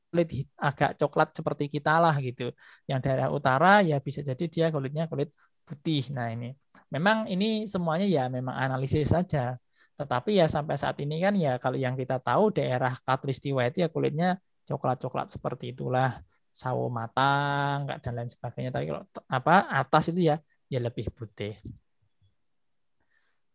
[0.58, 2.50] agak coklat seperti kita lah gitu.
[2.90, 5.30] Yang daerah utara ya bisa jadi dia kulitnya kulit
[5.66, 6.10] putih.
[6.10, 6.54] Nah ini.
[6.90, 9.56] Memang ini semuanya ya memang analisis saja.
[9.94, 13.88] Tetapi ya sampai saat ini kan ya kalau yang kita tahu daerah Katulistiwa itu ya
[13.92, 16.18] kulitnya coklat-coklat seperti itulah.
[16.50, 18.74] Sawo matang dan lain sebagainya.
[18.74, 20.36] Tapi kalau apa atas itu ya
[20.70, 21.54] ya lebih putih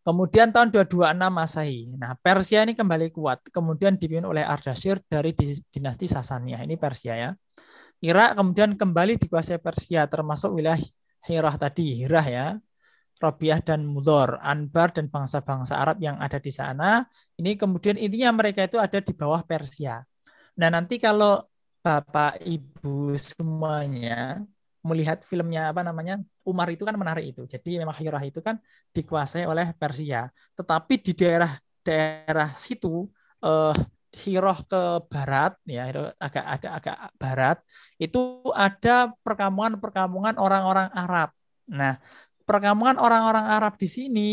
[0.06, 1.98] Kemudian tahun 226 Masehi.
[1.98, 3.42] Nah, Persia ini kembali kuat.
[3.50, 5.34] Kemudian dipimpin oleh Ardashir dari
[5.66, 6.62] dinasti Sasaniyah.
[6.62, 7.30] Ini Persia ya.
[7.98, 10.78] Irak kemudian kembali dikuasai Persia termasuk wilayah
[11.26, 12.46] Hirah tadi, Hirah ya.
[13.18, 17.02] Robiah dan Mudor, Anbar dan bangsa-bangsa Arab yang ada di sana.
[17.34, 20.06] Ini kemudian intinya mereka itu ada di bawah Persia.
[20.60, 21.42] Nah, nanti kalau
[21.82, 24.38] Bapak Ibu semuanya
[24.86, 27.42] melihat filmnya apa namanya Umar itu kan menarik itu.
[27.44, 28.56] Jadi memang Hirah itu kan
[28.94, 30.30] dikuasai oleh Persia.
[30.54, 33.10] Tetapi di daerah daerah situ
[33.42, 33.74] eh,
[34.16, 37.56] Hiroh ke barat ya agak agak agak barat
[38.00, 41.36] itu ada perkampungan-perkampungan orang-orang Arab.
[41.68, 42.00] Nah,
[42.48, 44.30] perkampungan orang-orang Arab di sini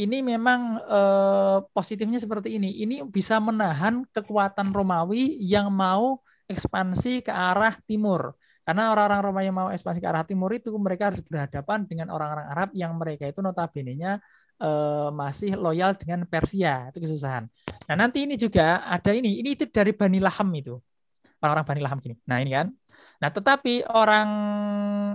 [0.00, 2.82] ini memang eh, positifnya seperti ini.
[2.82, 8.34] Ini bisa menahan kekuatan Romawi yang mau ekspansi ke arah timur.
[8.64, 12.46] Karena orang-orang Romawi yang mau ekspansi ke arah timur itu mereka harus berhadapan dengan orang-orang
[12.46, 14.20] Arab yang mereka itu notabene-nya
[14.60, 16.92] eh, masih loyal dengan Persia.
[16.92, 17.48] Itu kesusahan.
[17.88, 19.40] Nah, nanti ini juga ada ini.
[19.40, 20.76] Ini itu dari Bani Laham itu.
[21.40, 22.14] Orang-orang Bani Laham gini.
[22.28, 22.66] Nah, ini kan.
[23.20, 24.28] Nah, tetapi orang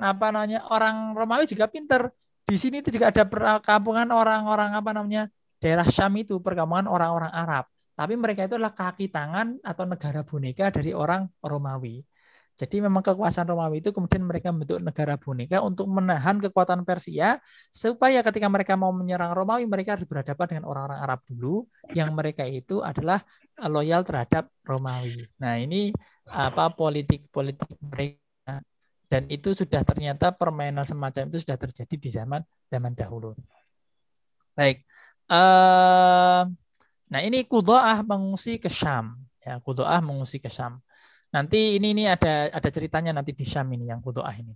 [0.01, 0.65] apa namanya?
[0.73, 2.10] Orang Romawi juga pinter.
[2.45, 5.29] Di sini itu juga ada perkampungan orang-orang apa namanya?
[5.65, 7.65] daerah Syam itu perkampungan orang-orang Arab.
[7.95, 12.03] Tapi mereka itu adalah kaki tangan atau negara boneka dari orang Romawi.
[12.55, 18.23] Jadi memang kekuasaan Romawi itu kemudian mereka membentuk negara boneka untuk menahan kekuatan Persia supaya
[18.23, 22.79] ketika mereka mau menyerang Romawi mereka harus berhadapan dengan orang-orang Arab dulu yang mereka itu
[22.79, 23.19] adalah
[23.67, 25.27] loyal terhadap Romawi.
[25.35, 25.91] Nah, ini
[26.31, 28.63] apa politik-politik mereka
[29.11, 32.41] dan itu sudah ternyata permainan semacam itu sudah terjadi di zaman
[32.71, 33.35] zaman dahulu.
[34.55, 34.87] Baik.
[35.27, 36.47] Uh,
[37.05, 39.15] Nah, ini Kudoah mengungsi ke Syam.
[39.45, 40.81] Ya, Kudoah mengungsi ke Syam.
[41.35, 44.55] Nanti ini ini ada ada ceritanya nanti di Syam ini yang Kudoah ini.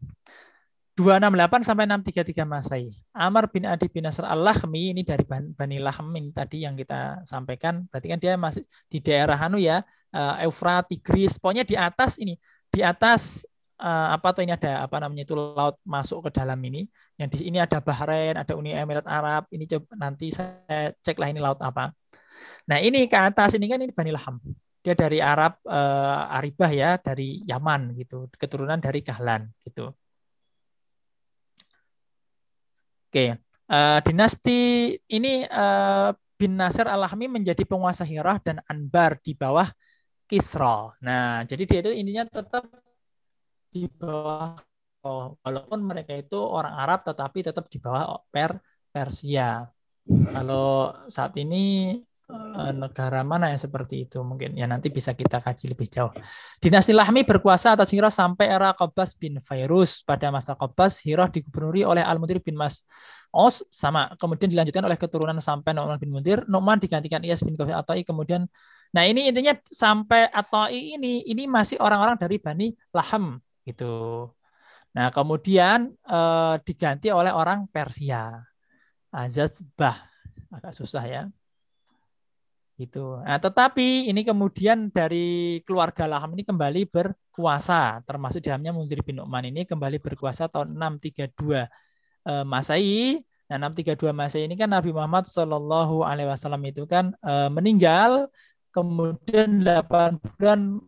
[0.96, 2.92] 268 sampai 633 Masehi.
[3.16, 7.88] Amr bin Adi bin Nasr al-Lahmi ini dari Bani Lahm ini tadi yang kita sampaikan.
[7.88, 12.36] Berarti kan dia masih di daerah Hanu ya, uh, Eufrat, Tigris, pokoknya di atas ini,
[12.68, 13.48] di atas
[13.80, 16.84] uh, apa tuh ini ada apa namanya itu laut masuk ke dalam ini.
[17.16, 19.48] Yang di sini ada Bahrain, ada Uni Emirat Arab.
[19.56, 21.96] Ini coba nanti saya ceklah ini laut apa.
[22.68, 24.36] Nah ini ke atas ini kan ini Bani Laham.
[24.80, 29.92] Dia dari Arab uh, Aribah ya, dari Yaman gitu, keturunan dari Kahlan gitu.
[33.10, 33.36] Oke,
[33.68, 39.68] uh, dinasti ini uh, bin Nasir al-Lahmi menjadi penguasa Hirah dan Anbar di bawah
[40.30, 40.96] Kisra.
[41.04, 42.70] Nah, jadi dia itu intinya tetap
[43.74, 44.56] di bawah
[45.04, 48.62] oh, walaupun mereka itu orang Arab tetapi tetap di bawah per
[48.94, 49.68] Persia.
[50.08, 52.09] Kalau saat ini Eh,
[52.78, 56.14] negara mana yang seperti itu mungkin ya nanti bisa kita kaji lebih jauh.
[56.62, 60.06] Dinasti Lahmi berkuasa atas Hirah sampai era Qabas bin Fairuz.
[60.06, 62.86] Pada masa Qabas, Hirah digubernuri oleh Al-Mudir bin Mas
[63.34, 64.14] Os sama.
[64.22, 66.46] Kemudian dilanjutkan oleh keturunan sampai Nu'man bin Mundir.
[66.46, 68.06] Nu'man digantikan Iyas bin Qafi Atai.
[68.06, 68.46] Kemudian,
[68.94, 74.30] nah ini intinya sampai Atai ini, ini masih orang-orang dari Bani Laham gitu.
[74.94, 78.38] Nah kemudian eh, diganti oleh orang Persia.
[79.10, 79.98] Azazbah
[80.54, 81.24] agak susah ya
[82.80, 83.20] itu.
[83.20, 89.20] Nah, tetapi ini kemudian dari keluarga Laham ini kembali berkuasa, termasuk di dalamnya Mundir bin
[89.20, 91.68] Uqman ini kembali berkuasa tahun 632
[92.24, 93.20] eh, Masehi.
[93.52, 98.32] Nah, 632 Masehi ini kan Nabi Muhammad Shallallahu alaihi wasallam itu kan eh, meninggal
[98.72, 100.80] kemudian 8 bulan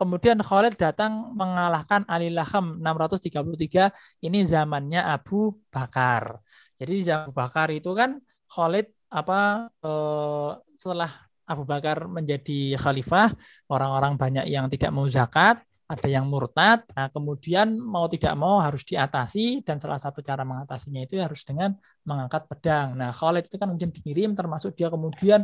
[0.00, 3.92] kemudian Khalid datang mengalahkan Ali Laham 633
[4.24, 6.40] ini zamannya Abu Bakar.
[6.80, 8.16] Jadi zaman Abu Bakar itu kan
[8.48, 11.10] Khalid apa eh, setelah
[11.50, 13.34] Abu Bakar menjadi khalifah,
[13.66, 15.58] orang-orang banyak yang tidak mau zakat,
[15.90, 21.02] ada yang murtad, nah, kemudian mau tidak mau harus diatasi dan salah satu cara mengatasinya
[21.02, 21.74] itu harus dengan
[22.06, 22.94] mengangkat pedang.
[22.94, 25.42] Nah, Khalid itu kan kemudian dikirim termasuk dia kemudian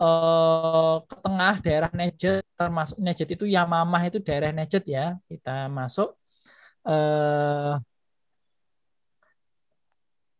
[0.00, 5.20] eh, ke tengah daerah Najd termasuk Najd itu Yamamah itu daerah Najd ya.
[5.28, 6.16] Kita masuk
[6.88, 7.72] eh,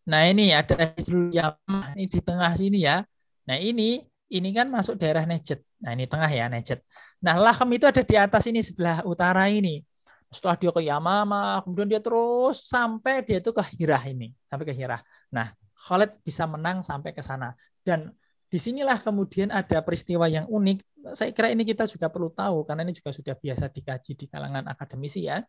[0.04, 3.04] Nah, ini ada Hijrul Yamah ini di tengah sini ya.
[3.48, 5.60] Nah, ini ini kan masuk daerah Najd.
[5.80, 6.80] Nah, ini tengah ya Najd.
[7.24, 9.80] Nah, Lahem itu ada di atas ini sebelah utara ini.
[10.28, 14.74] Setelah dia ke Yamama, kemudian dia terus sampai dia itu ke Hirah ini, sampai ke
[14.74, 15.00] Hirah.
[15.30, 17.54] Nah, Khalid bisa menang sampai ke sana.
[17.80, 18.10] Dan
[18.50, 20.78] di sinilah kemudian ada peristiwa yang unik.
[21.14, 24.64] Saya kira ini kita juga perlu tahu karena ini juga sudah biasa dikaji di kalangan
[24.66, 25.44] akademisi ya.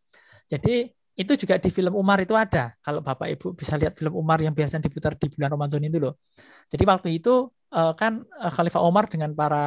[0.46, 2.76] Jadi itu juga di film Umar itu ada.
[2.84, 6.14] Kalau Bapak Ibu bisa lihat film Umar yang biasa diputar di bulan Ramadan itu loh.
[6.68, 9.66] Jadi waktu itu eh, kan eh, Khalifah Umar dengan para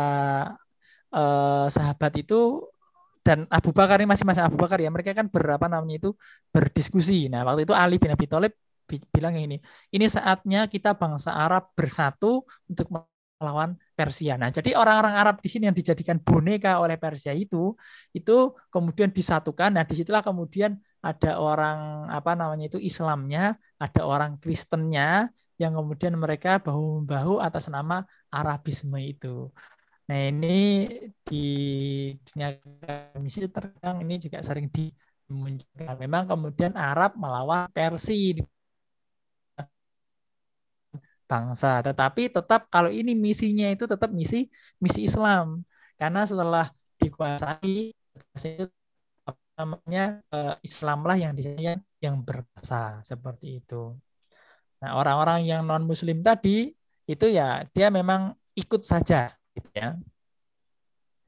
[1.15, 2.69] eh, sahabat itu
[3.27, 4.89] dan Abu Bakar ini masih masa Abu Bakar ya.
[4.89, 6.11] Mereka kan berapa namanya itu
[6.49, 7.29] berdiskusi.
[7.29, 8.53] Nah, waktu itu Ali bin Abi Thalib
[9.13, 9.61] bilang ini,
[9.93, 14.41] ini saatnya kita bangsa Arab bersatu untuk melawan Persia.
[14.41, 17.77] Nah, jadi orang-orang Arab di sini yang dijadikan boneka oleh Persia itu,
[18.17, 19.77] itu kemudian disatukan.
[19.77, 21.79] Nah, di situlah kemudian ada orang
[22.11, 25.31] apa namanya itu Islamnya, ada orang Kristennya
[25.61, 29.51] yang kemudian mereka bahu membahu atas nama Arabisme itu.
[30.09, 30.89] Nah ini
[31.27, 31.37] di
[32.25, 32.49] dunia
[33.21, 34.91] misi terkadang ini juga sering di
[36.03, 38.41] Memang kemudian Arab melawan Persia
[41.29, 44.49] bangsa, tetapi tetap kalau ini misinya itu tetap misi
[44.81, 45.47] misi Islam.
[46.01, 47.93] Karena setelah dikuasai
[49.59, 53.99] namanya eh, Islamlah yang di sini yang berkuasa seperti itu.
[54.79, 56.71] Nah, orang-orang yang non muslim tadi
[57.11, 59.99] itu ya dia memang ikut saja gitu ya.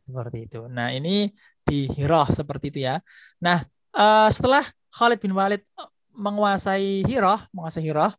[0.07, 0.61] Seperti itu.
[0.71, 1.35] Nah, ini
[1.67, 3.03] di Hiroh seperti itu ya.
[3.43, 3.63] Nah,
[3.95, 4.63] uh, setelah
[4.95, 8.11] Khalid bin Walid eh, menguasai Hiroh, menguasai Hiroh,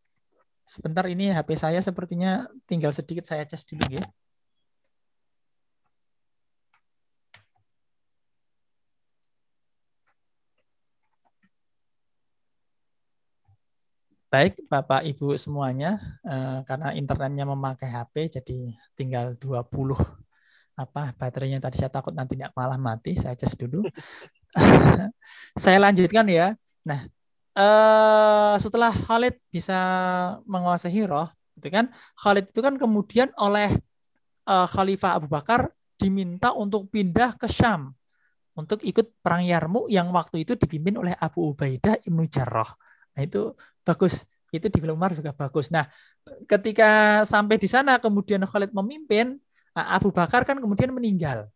[0.68, 4.03] sebentar ini HP saya sepertinya tinggal sedikit saya cas dulu ya.
[14.32, 19.67] Baik, Bapak Ibu semuanya, uh, karena internetnya memakai HP, jadi tinggal 20
[20.79, 23.84] apa baterainya tadi saya takut nanti tidak malah mati, saya cas dulu.
[25.63, 26.55] saya lanjutkan ya.
[26.88, 27.11] Nah,
[27.59, 29.75] uh, setelah Khalid bisa
[30.47, 31.27] menguasai Hiroh,
[31.59, 33.75] itu kan Khalid itu kan kemudian oleh
[34.47, 37.91] uh, Khalifah Abu Bakar diminta untuk pindah ke Syam
[38.55, 42.71] untuk ikut perang Yarmuk yang waktu itu dipimpin oleh Abu Ubaidah Ibnu Jarrah.
[43.16, 44.24] Nah, itu bagus.
[44.51, 45.72] Itu di film Umar juga bagus.
[45.72, 45.88] Nah,
[46.47, 49.39] ketika sampai di sana kemudian Khalid memimpin,
[49.72, 51.47] Abu Bakar kan kemudian meninggal.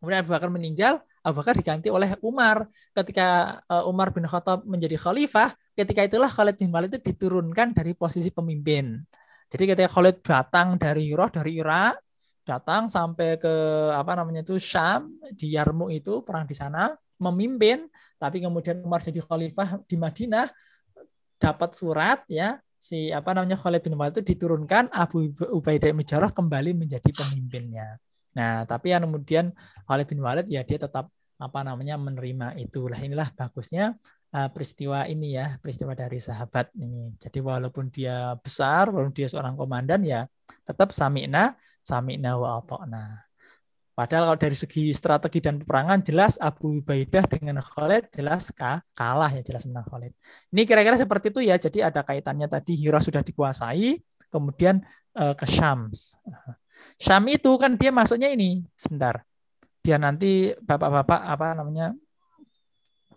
[0.00, 2.68] Kemudian Abu Bakar meninggal, Abu Bakar diganti oleh Umar.
[2.92, 7.96] Ketika uh, Umar bin Khattab menjadi khalifah, ketika itulah Khalid bin Walid itu diturunkan dari
[7.96, 9.00] posisi pemimpin.
[9.48, 12.00] Jadi ketika Khalid datang dari Irak, dari Irak,
[12.44, 13.54] datang sampai ke
[13.96, 17.86] apa namanya itu Syam di Yarmuk itu perang di sana, memimpin,
[18.18, 20.50] tapi kemudian Umar jadi khalifah di Madinah,
[21.38, 26.28] dapat surat ya si apa namanya Khalid bin Walid itu diturunkan Abu Ubaidah bin Jarrah
[26.28, 27.96] kembali menjadi pemimpinnya.
[28.36, 29.56] Nah, tapi yang kemudian
[29.88, 33.96] Khalid bin Walid ya dia tetap apa namanya menerima itulah inilah bagusnya
[34.36, 37.16] uh, peristiwa ini ya peristiwa dari sahabat ini.
[37.16, 40.28] Jadi walaupun dia besar, walaupun dia seorang komandan ya
[40.68, 43.04] tetap sami'na sami'na wa ata'na.
[43.94, 48.50] Padahal kalau dari segi strategi dan peperangan jelas Abu Ubaidah dengan Khalid jelas
[48.90, 50.10] kalah ya jelas menang Khalid.
[50.50, 51.54] Ini kira-kira seperti itu ya.
[51.54, 54.02] Jadi ada kaitannya tadi Hira sudah dikuasai,
[54.34, 54.82] kemudian
[55.14, 56.18] uh, ke Syams.
[56.98, 59.22] Syam itu kan dia masuknya ini sebentar.
[59.78, 61.94] Biar nanti bapak-bapak apa namanya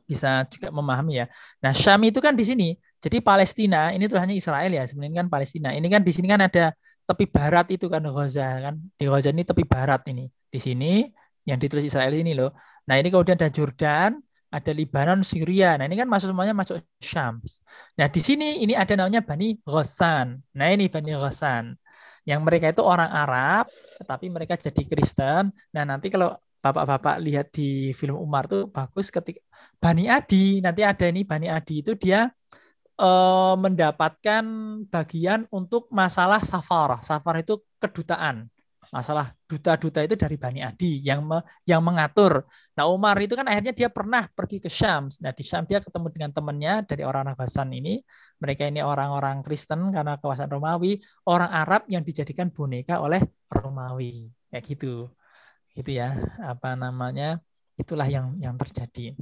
[0.08, 1.28] bisa juga memahami ya.
[1.60, 2.68] Nah, Syam itu kan di sini.
[3.02, 5.76] Jadi Palestina ini tuh hanya Israel ya, sebenarnya kan Palestina.
[5.76, 6.72] Ini kan di sini kan ada
[7.04, 8.76] tepi barat itu kan Gaza kan.
[8.94, 10.37] Di Gaza ini tepi barat ini.
[10.48, 11.04] Di sini
[11.48, 12.52] yang ditulis Israel ini loh.
[12.88, 14.20] Nah, ini kemudian ada Jordan,
[14.52, 15.76] ada Libanon, Syria.
[15.80, 17.40] Nah, ini kan masuk semuanya masuk Syam.
[18.00, 20.28] Nah, di sini ini ada namanya Bani Ghassan.
[20.56, 21.76] Nah, ini Bani Ghassan
[22.28, 23.72] yang mereka itu orang Arab,
[24.04, 25.52] tetapi mereka jadi Kristen.
[25.72, 29.40] Nah, nanti kalau bapak-bapak lihat di film Umar tuh bagus ketika
[29.80, 32.28] Bani Adi, nanti ada ini Bani Adi itu dia
[33.00, 34.44] eh, mendapatkan
[34.92, 37.00] bagian untuk masalah safar.
[37.04, 38.52] Safar itu kedutaan
[38.94, 42.48] masalah duta-duta itu dari Bani Adi yang me, yang mengatur.
[42.76, 45.12] Nah Umar itu kan akhirnya dia pernah pergi ke Syam.
[45.24, 48.00] Nah di Syam dia ketemu dengan temannya dari orang Habasan ini.
[48.38, 54.30] Mereka ini orang-orang Kristen karena kawasan Romawi, orang Arab yang dijadikan boneka oleh Romawi.
[54.52, 55.12] Kayak gitu.
[55.76, 56.16] Gitu ya.
[56.44, 57.42] Apa namanya?
[57.78, 59.14] Itulah yang yang terjadi.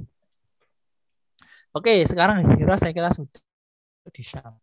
[1.76, 3.36] Oke, sekarang Hira saya kira sudah
[4.08, 4.56] di Syam.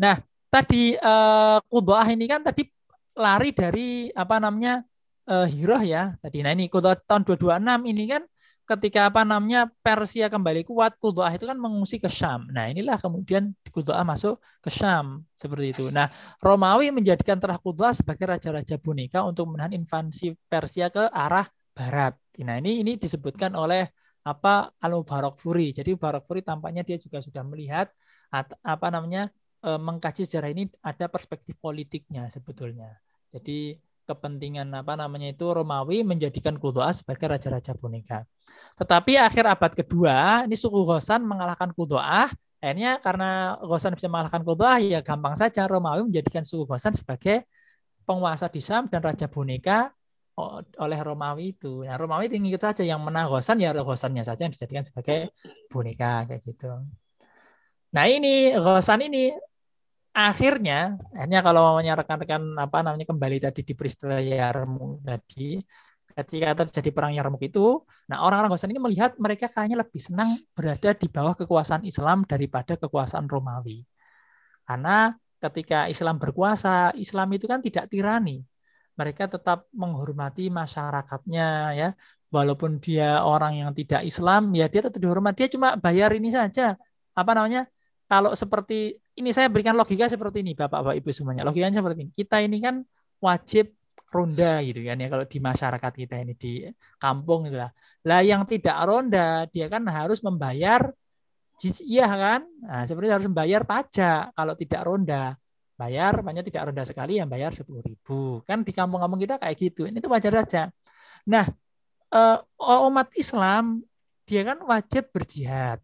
[0.00, 0.16] Nah,
[0.48, 1.60] tadi uh,
[2.08, 2.64] ini kan tadi
[3.16, 4.84] lari dari apa namanya
[5.26, 6.44] uh, Hiroh ya tadi.
[6.44, 8.22] Nah ini kota tahun 226 ini kan
[8.66, 12.50] ketika apa namanya Persia kembali kuat, Kudoah itu kan mengungsi ke Syam.
[12.50, 15.84] Nah inilah kemudian Kudoah masuk ke Syam seperti itu.
[15.94, 16.10] Nah
[16.42, 22.18] Romawi menjadikan Terah Kudoah sebagai raja-raja boneka untuk menahan invasi Persia ke arah barat.
[22.42, 23.86] Nah ini ini disebutkan oleh
[24.26, 25.70] apa Al Mubarak Furi.
[25.70, 27.86] Jadi Mubarak Furi tampaknya dia juga sudah melihat
[28.66, 29.30] apa namanya
[29.66, 32.94] mengkaji sejarah ini ada perspektif politiknya sebetulnya.
[33.34, 33.74] Jadi
[34.06, 38.22] kepentingan apa namanya itu Romawi menjadikan Kudoa sebagai raja-raja boneka.
[38.78, 42.30] Tetapi akhir abad kedua ini suku Gosan mengalahkan Kudoa.
[42.62, 47.50] Akhirnya karena Gosan bisa mengalahkan Kudoa ya gampang saja Romawi menjadikan suku Gosan sebagai
[48.06, 49.90] penguasa di Sam dan raja boneka
[50.78, 51.82] oleh Romawi itu.
[51.82, 55.34] Nah, Romawi tinggi itu saja yang menang Gosan ya Gosannya saja yang dijadikan sebagai
[55.66, 56.70] boneka kayak gitu.
[57.90, 59.34] Nah ini Gosan ini
[60.16, 65.60] akhirnya akhirnya kalau namanya rekan-rekan apa namanya kembali tadi di peristiwa Yarmuk tadi
[66.16, 70.90] ketika terjadi perang Yarmuk itu nah orang-orang Ghassan ini melihat mereka kayaknya lebih senang berada
[70.96, 73.84] di bawah kekuasaan Islam daripada kekuasaan Romawi.
[74.66, 78.42] Karena ketika Islam berkuasa Islam itu kan tidak tirani.
[78.98, 81.46] Mereka tetap menghormati masyarakatnya
[81.76, 81.88] ya.
[82.34, 86.74] Walaupun dia orang yang tidak Islam ya dia tetap dihormat dia cuma bayar ini saja.
[87.14, 87.70] Apa namanya
[88.06, 91.42] kalau seperti ini saya berikan logika seperti ini bapak-bapak ibu semuanya.
[91.42, 92.12] Logikanya seperti ini.
[92.14, 92.82] Kita ini kan
[93.18, 93.74] wajib
[94.06, 96.52] ronda gitu kan ya kalau di masyarakat kita ini di
[96.96, 97.70] kampung gitu lah.
[98.06, 100.94] Lah yang tidak ronda dia kan harus membayar
[101.58, 102.40] jizyah kan?
[102.62, 105.34] Nah, seperti harus membayar pajak kalau tidak ronda.
[105.76, 108.40] Bayar banyak tidak rendah sekali yang bayar sepuluh ribu.
[108.48, 109.84] Kan di kampung-kampung kita kayak gitu.
[109.84, 110.72] Ini itu wajar saja.
[111.26, 111.44] Nah
[112.14, 113.82] uh, umat Islam
[114.26, 115.78] dia kan wajib berjihad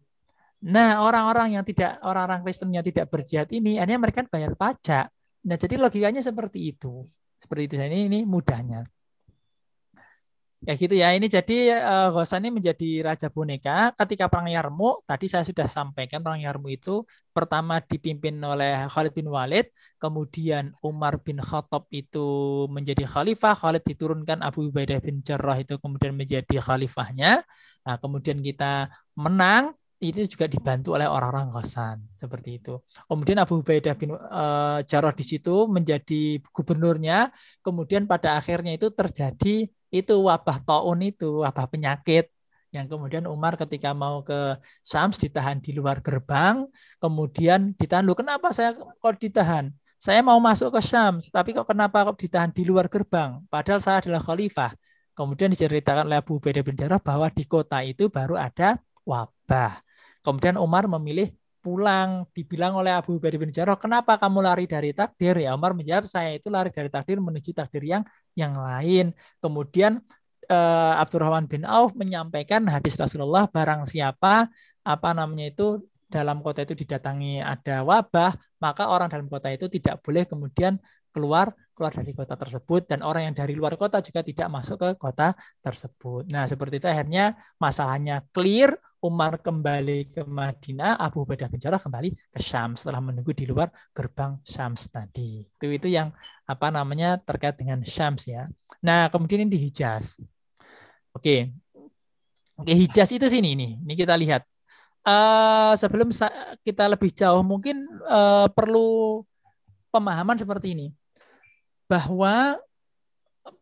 [0.63, 5.11] nah orang-orang yang tidak orang-orang Kristen yang tidak berjihad ini akhirnya mereka bayar pajak.
[5.43, 7.03] Nah jadi logikanya seperti itu.
[7.35, 7.73] Seperti itu.
[7.75, 8.87] Ini ini mudahnya.
[10.63, 11.11] Ya gitu ya.
[11.11, 11.75] Ini jadi
[12.15, 13.91] uh, ini menjadi raja boneka.
[13.99, 17.03] Ketika perang Yarmuk, tadi saya sudah sampaikan perang Yarmuk itu
[17.35, 19.67] pertama dipimpin oleh Khalid bin Walid,
[19.99, 22.23] kemudian Umar bin Khattab itu
[22.71, 27.43] menjadi khalifah, Khalid diturunkan Abu Ubaidah bin Jarrah itu kemudian menjadi khalifahnya.
[27.83, 28.87] Nah, kemudian kita
[29.19, 29.75] menang
[30.11, 32.83] itu juga dibantu oleh orang-orang Ghassan seperti itu.
[33.07, 37.31] Kemudian Abu Ubaidah bin uh, Jarrah di situ menjadi gubernurnya.
[37.63, 42.27] Kemudian pada akhirnya itu terjadi itu wabah taun itu wabah penyakit.
[42.73, 46.65] Yang kemudian Umar ketika mau ke Syams ditahan di luar gerbang
[46.99, 48.03] kemudian ditahan.
[48.03, 49.71] Lu kenapa saya kok ditahan?
[50.01, 53.39] Saya mau masuk ke Syams tapi kok kenapa kok ditahan di luar gerbang?
[53.47, 54.73] Padahal saya adalah khalifah.
[55.13, 59.92] Kemudian diceritakan oleh Abu Ubaidah bin Jarrah bahwa di kota itu baru ada wabah
[60.23, 65.39] kemudian Umar memilih pulang dibilang oleh Abu Ubaidah bin Jarrah kenapa kamu lari dari takdir
[65.39, 68.03] ya Umar menjawab saya itu lari dari takdir menuju takdir yang
[68.35, 69.15] yang lain.
[69.39, 70.03] Kemudian
[70.51, 74.51] uh, Abdurrahman bin Auf menyampaikan hadis Rasulullah barang siapa
[74.83, 79.97] apa namanya itu dalam kota itu didatangi ada wabah, maka orang dalam kota itu tidak
[80.05, 80.77] boleh kemudian
[81.09, 84.89] keluar keluar dari kota tersebut dan orang yang dari luar kota juga tidak masuk ke
[84.95, 86.29] kota tersebut.
[86.29, 92.15] Nah, seperti itu akhirnya masalahnya clear, Umar kembali ke Madinah, Abu Ubaidah bin Jarrah kembali
[92.31, 95.43] ke Syam setelah menunggu di luar gerbang Syams tadi.
[95.43, 96.15] Itu itu yang
[96.47, 98.47] apa namanya terkait dengan Syams ya.
[98.79, 100.23] Nah, kemudian ini di Hijaz.
[101.11, 101.51] Oke.
[102.55, 103.75] Oke, Hijaz itu sini ini.
[103.83, 104.47] Ini kita lihat.
[105.03, 106.15] Uh, sebelum
[106.63, 109.19] kita lebih jauh mungkin uh, perlu
[109.91, 110.87] pemahaman seperti ini
[111.87, 112.57] bahwa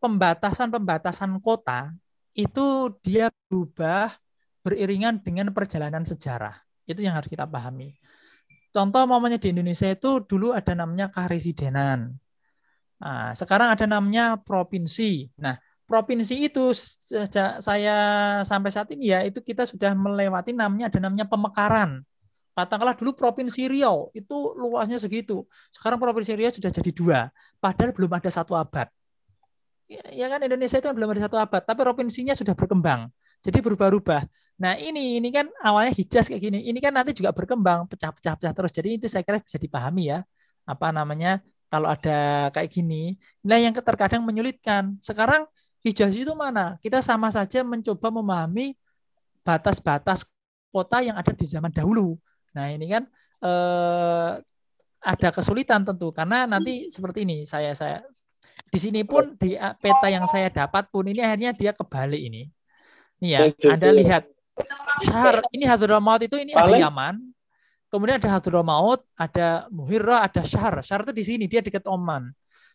[0.01, 1.93] pembatasan-pembatasan kota
[2.37, 4.13] itu dia berubah
[4.61, 6.55] beriringan dengan perjalanan sejarah.
[6.85, 7.97] Itu yang harus kita pahami.
[8.71, 12.15] Contoh mamanya di Indonesia itu dulu ada namanya karesidenan.
[13.01, 15.27] Nah, sekarang ada namanya provinsi.
[15.41, 15.59] Nah,
[15.89, 17.97] provinsi itu sejak saya
[18.47, 22.05] sampai saat ini ya itu kita sudah melewati namanya ada namanya pemekaran.
[22.51, 25.47] Katakanlah dulu Provinsi Riau itu luasnya segitu.
[25.71, 27.19] Sekarang Provinsi Riau sudah jadi dua.
[27.63, 28.91] Padahal belum ada satu abad.
[29.91, 33.11] Ya, ya kan Indonesia itu kan belum ada satu abad, tapi provinsinya sudah berkembang.
[33.43, 34.23] Jadi berubah-ubah.
[34.63, 36.63] Nah ini ini kan awalnya Hijaz kayak gini.
[36.63, 38.71] Ini kan nanti juga berkembang, pecah-pecah-pecah terus.
[38.71, 40.23] Jadi itu saya kira bisa dipahami ya.
[40.63, 43.19] Apa namanya kalau ada kayak gini.
[43.43, 44.95] Nah yang terkadang menyulitkan.
[45.03, 45.43] Sekarang
[45.83, 46.79] Hijaz itu mana?
[46.79, 48.79] Kita sama saja mencoba memahami
[49.43, 50.23] batas-batas
[50.71, 52.15] kota yang ada di zaman dahulu.
[52.55, 53.03] Nah ini kan
[53.43, 54.31] eh,
[55.01, 58.05] ada kesulitan tentu karena nanti seperti ini saya saya
[58.71, 62.47] di sini pun di peta yang saya dapat pun ini akhirnya dia kebalik ini.
[63.21, 64.23] Ini ya, Anda lihat
[65.03, 67.19] Syahar ini Hadramaut itu ini ada Yaman.
[67.91, 70.79] Kemudian ada Hadramaut, ada Muhirrah, ada Syahar.
[70.79, 72.31] Syahar itu di sini dia dekat Oman.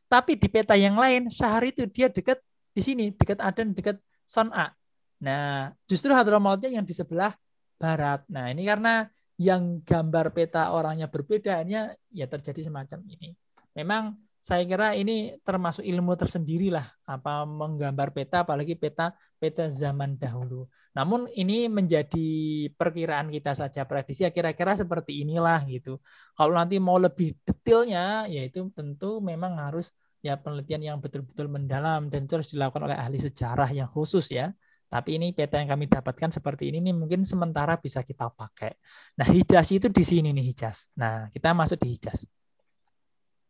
[0.06, 2.38] Tapi di peta yang lain Syahar itu dia dekat
[2.76, 3.96] di sini, dekat Aden, dekat
[4.28, 4.76] Son'a.
[5.24, 7.32] Nah, justru Hadramautnya yang di sebelah
[7.80, 8.20] barat.
[8.28, 11.64] Nah, ini karena yang gambar peta orangnya berbeda,
[12.10, 13.36] ya terjadi semacam ini.
[13.76, 14.16] Memang
[14.46, 19.10] saya kira ini termasuk ilmu tersendiri lah apa menggambar peta apalagi peta
[19.42, 20.70] peta zaman dahulu.
[20.94, 22.28] Namun ini menjadi
[22.78, 25.98] perkiraan kita saja prediksi ya kira-kira seperti inilah gitu.
[26.38, 29.90] Kalau nanti mau lebih detailnya yaitu tentu memang harus
[30.22, 34.54] ya penelitian yang betul-betul mendalam dan itu harus dilakukan oleh ahli sejarah yang khusus ya.
[34.96, 38.72] Tapi ini peta yang kami dapatkan seperti ini, ini mungkin sementara bisa kita pakai.
[39.20, 40.88] Nah, Hijaz itu di sini nih Hijaz.
[40.96, 42.24] Nah, kita masuk di Hijaz.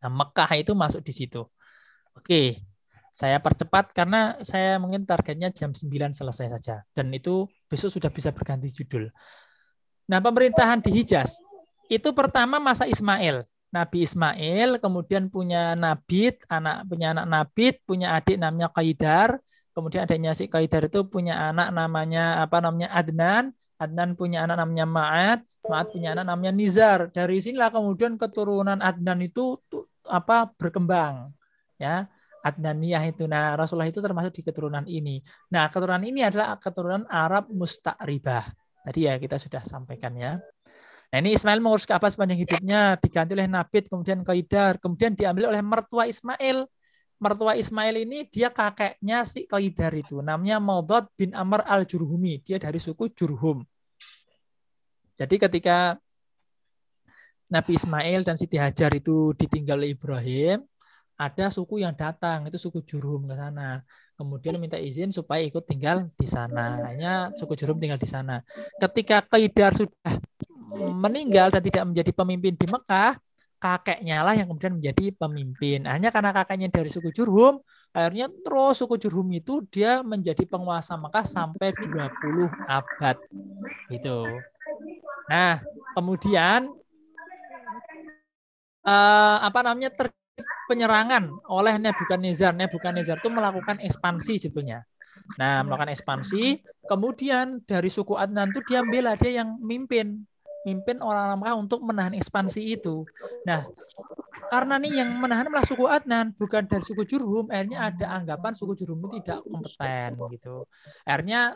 [0.02, 1.46] Nah, Mekah itu masuk di situ.
[2.18, 2.66] Oke,
[3.14, 5.86] saya percepat karena saya mungkin targetnya jam 9
[6.18, 6.82] selesai saja.
[6.90, 9.06] Dan itu besok sudah bisa berganti judul.
[10.10, 11.38] Nah, pemerintahan di Hijaz.
[11.86, 13.46] Itu pertama masa Ismail.
[13.70, 19.38] Nabi Ismail, kemudian punya Nabit, anak punya anak Nabit, punya adik namanya Qaidar,
[19.76, 23.52] Kemudian adanya si Qaidar itu punya anak namanya apa namanya Adnan.
[23.76, 25.40] Adnan punya anak namanya Ma'at.
[25.68, 27.12] Ma'at punya anak namanya Nizar.
[27.12, 29.60] Dari sinilah kemudian keturunan Adnan itu
[30.08, 31.28] apa berkembang.
[31.76, 32.08] Ya.
[32.46, 33.26] Adnaniyah itu.
[33.26, 35.18] Nah, Rasulullah itu termasuk di keturunan ini.
[35.50, 38.46] Nah, keturunan ini adalah keturunan Arab Musta'ribah.
[38.86, 40.38] Tadi ya kita sudah sampaikan ya.
[41.10, 45.62] Nah, ini Ismail mengurus Ka'bah sepanjang hidupnya, diganti oleh Nabit, kemudian Qaidar, kemudian diambil oleh
[45.62, 46.70] mertua Ismail.
[47.16, 50.20] Mertua Ismail ini dia kakeknya si Qaidar itu.
[50.20, 52.44] Namanya Maudad bin Amr al-Jurhumi.
[52.44, 53.64] Dia dari suku Jurhum.
[55.16, 55.96] Jadi ketika
[57.48, 60.60] Nabi Ismail dan Siti Hajar itu ditinggal oleh Ibrahim,
[61.16, 63.80] ada suku yang datang itu suku Jurum ke sana.
[64.20, 66.76] Kemudian minta izin supaya ikut tinggal di sana.
[66.92, 68.36] Hanya suku Jurum tinggal di sana.
[68.76, 70.20] Ketika Qaidar sudah
[70.92, 73.16] meninggal dan tidak menjadi pemimpin di Mekah,
[73.56, 75.84] kakeknya lah yang kemudian menjadi pemimpin.
[75.88, 81.26] Hanya karena kakeknya dari suku Jurhum, akhirnya terus suku Jurhum itu dia menjadi penguasa Mekah
[81.26, 83.16] sampai 20 abad.
[83.88, 84.20] Gitu.
[85.26, 85.60] Nah,
[85.96, 86.70] kemudian
[88.86, 90.12] uh, apa namanya ter
[90.66, 92.52] penyerangan oleh Nebukadnezar.
[92.52, 94.82] Nebukadnezar itu melakukan ekspansi sebetulnya.
[95.38, 100.22] Nah, melakukan ekspansi, kemudian dari suku Adnan itu dia bela dia yang mimpin,
[100.66, 103.06] mimpin orang Mekah untuk menahan ekspansi itu.
[103.46, 103.62] Nah,
[104.50, 108.74] karena nih yang menahan adalah suku Adnan, bukan dari suku Jurhum, akhirnya ada anggapan suku
[108.74, 110.66] Jurhum itu tidak kompeten gitu.
[111.06, 111.54] Akhirnya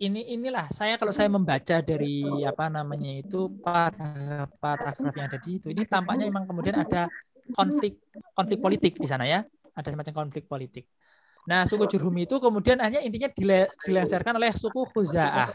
[0.00, 5.68] ini inilah saya kalau saya membaca dari apa namanya itu paragraf yang ada di itu
[5.68, 7.04] ini tampaknya memang kemudian ada
[7.52, 8.00] konflik
[8.32, 9.40] konflik politik di sana ya.
[9.76, 10.84] Ada semacam konflik politik.
[11.48, 13.28] Nah, suku Jurhum itu kemudian hanya intinya
[13.84, 15.48] dilengsarkan oleh suku Khuza'ah.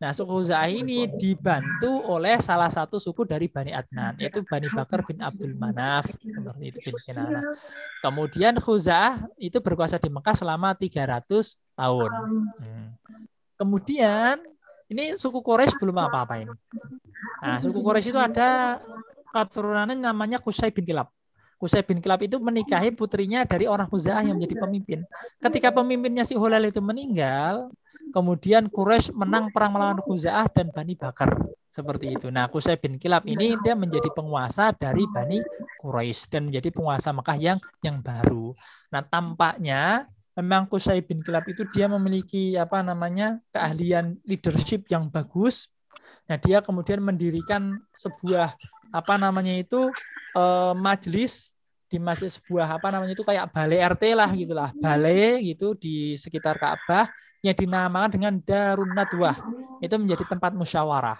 [0.00, 5.04] Nah, suku Khuza'ah ini dibantu oleh salah satu suku dari Bani Adnan, yaitu Bani Bakar
[5.04, 6.08] bin Abdul Manaf.
[6.16, 7.44] Bin Kinana.
[8.00, 12.10] Kemudian Khuza'ah itu berkuasa di Mekah selama 300 tahun.
[12.56, 12.88] Hmm.
[13.60, 14.40] Kemudian
[14.88, 16.54] ini suku Quraisy belum apa-apa ini.
[17.44, 18.80] Nah, suku Quraisy itu ada
[19.36, 21.12] keturunannya namanya Kusai bin Kilab.
[21.60, 25.04] Kusai bin Kilab itu menikahi putrinya dari orang Huza'ah yang menjadi pemimpin.
[25.36, 27.68] Ketika pemimpinnya si Hulal itu meninggal,
[28.10, 31.30] kemudian Quraisy menang perang melawan Huza'ah dan Bani Bakar.
[31.70, 32.34] Seperti itu.
[32.34, 35.38] Nah, Kusai bin Kilab ini dia menjadi penguasa dari Bani
[35.78, 38.50] Quraisy dan menjadi penguasa Mekah yang yang baru.
[38.90, 45.70] Nah, tampaknya memang Kusai bin Kilab itu dia memiliki apa namanya keahlian leadership yang bagus.
[46.26, 48.58] Nah, dia kemudian mendirikan sebuah
[48.90, 49.94] apa namanya itu
[50.34, 51.54] uh, majelis
[51.90, 56.54] di masjid sebuah apa namanya itu kayak balai RT lah gitulah balai gitu di sekitar
[56.54, 57.10] Ka'bah
[57.42, 59.34] yang dinamakan dengan Darun Nadwah.
[59.82, 61.18] Itu menjadi tempat musyawarah.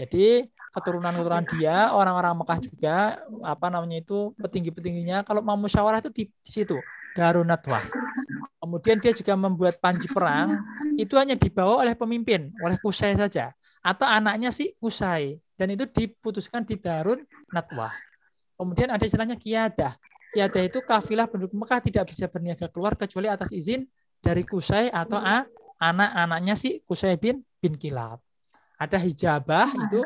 [0.00, 2.96] Jadi keturunan-keturunan dia orang-orang Mekah juga
[3.44, 6.80] apa namanya itu petinggi-petingginya kalau mau musyawarah itu di, di situ
[7.12, 7.84] Darun Nadwah.
[8.58, 10.56] Kemudian dia juga membuat panji perang
[10.96, 13.52] itu hanya dibawa oleh pemimpin oleh Kusai saja.
[13.84, 17.20] Atau anaknya si Kusai dan itu diputuskan di Darun
[17.52, 18.07] Nadwah
[18.58, 19.94] Kemudian ada istilahnya kiadah.
[20.34, 23.86] Kiadah itu kafilah penduduk Mekah tidak bisa berniaga keluar kecuali atas izin
[24.18, 25.22] dari Kusai atau
[25.78, 28.18] anak-anaknya si Kusai bin bin Kilab.
[28.78, 30.02] Ada hijabah itu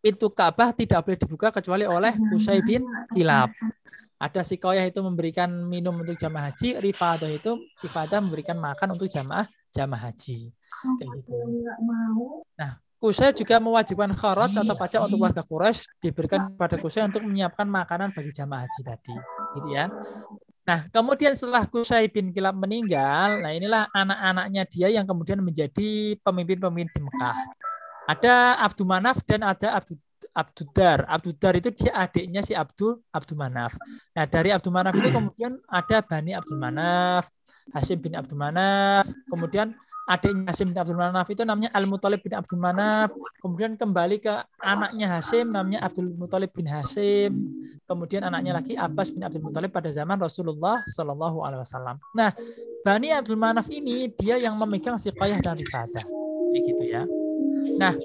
[0.00, 2.82] pintu Ka'bah tidak boleh dibuka kecuali oleh Kusai bin
[3.12, 3.52] Kilab.
[4.16, 9.44] Ada sikoyah itu memberikan minum untuk jamaah haji, rifadah itu ifadah memberikan makan untuk jamaah
[9.76, 10.48] jamaah haji.
[10.96, 11.36] Kayak gitu.
[12.56, 17.68] Nah, Kusai juga mewajibkan kharaj atau pajak untuk warga Quraisy diberikan pada Kusai untuk menyiapkan
[17.68, 19.12] makanan bagi jamaah haji tadi,
[19.60, 19.92] gitu ya.
[20.64, 26.88] Nah, kemudian setelah Kusai bin Kilab meninggal, nah inilah anak-anaknya dia yang kemudian menjadi pemimpin-pemimpin
[26.96, 27.36] di Mekah.
[28.08, 30.00] Ada Abdul Manaf dan ada Abdul
[30.32, 31.04] Abdudar.
[31.04, 33.76] Abdudar itu dia adiknya si Abdul Abdul Manaf.
[34.16, 37.28] Nah, dari Abdul Manaf itu kemudian ada Bani Abdul Manaf,
[37.76, 42.34] Hasim bin Abdul Manaf, kemudian adiknya Hasim bin Abdul Manaf itu namanya Al Muthalib bin
[42.36, 43.10] Abdul Manaf.
[43.40, 47.32] Kemudian kembali ke anaknya Hasim namanya Abdul Muthalib bin Hasim.
[47.84, 51.96] Kemudian anaknya lagi Abbas bin Abdul Muthalib pada zaman Rasulullah Shallallahu Alaihi Wasallam.
[52.12, 52.32] Nah,
[52.84, 56.04] Bani Abdul Manaf ini dia yang memegang siqayah dan ibadah.
[56.52, 57.02] Begitu ya.
[57.80, 57.96] Nah,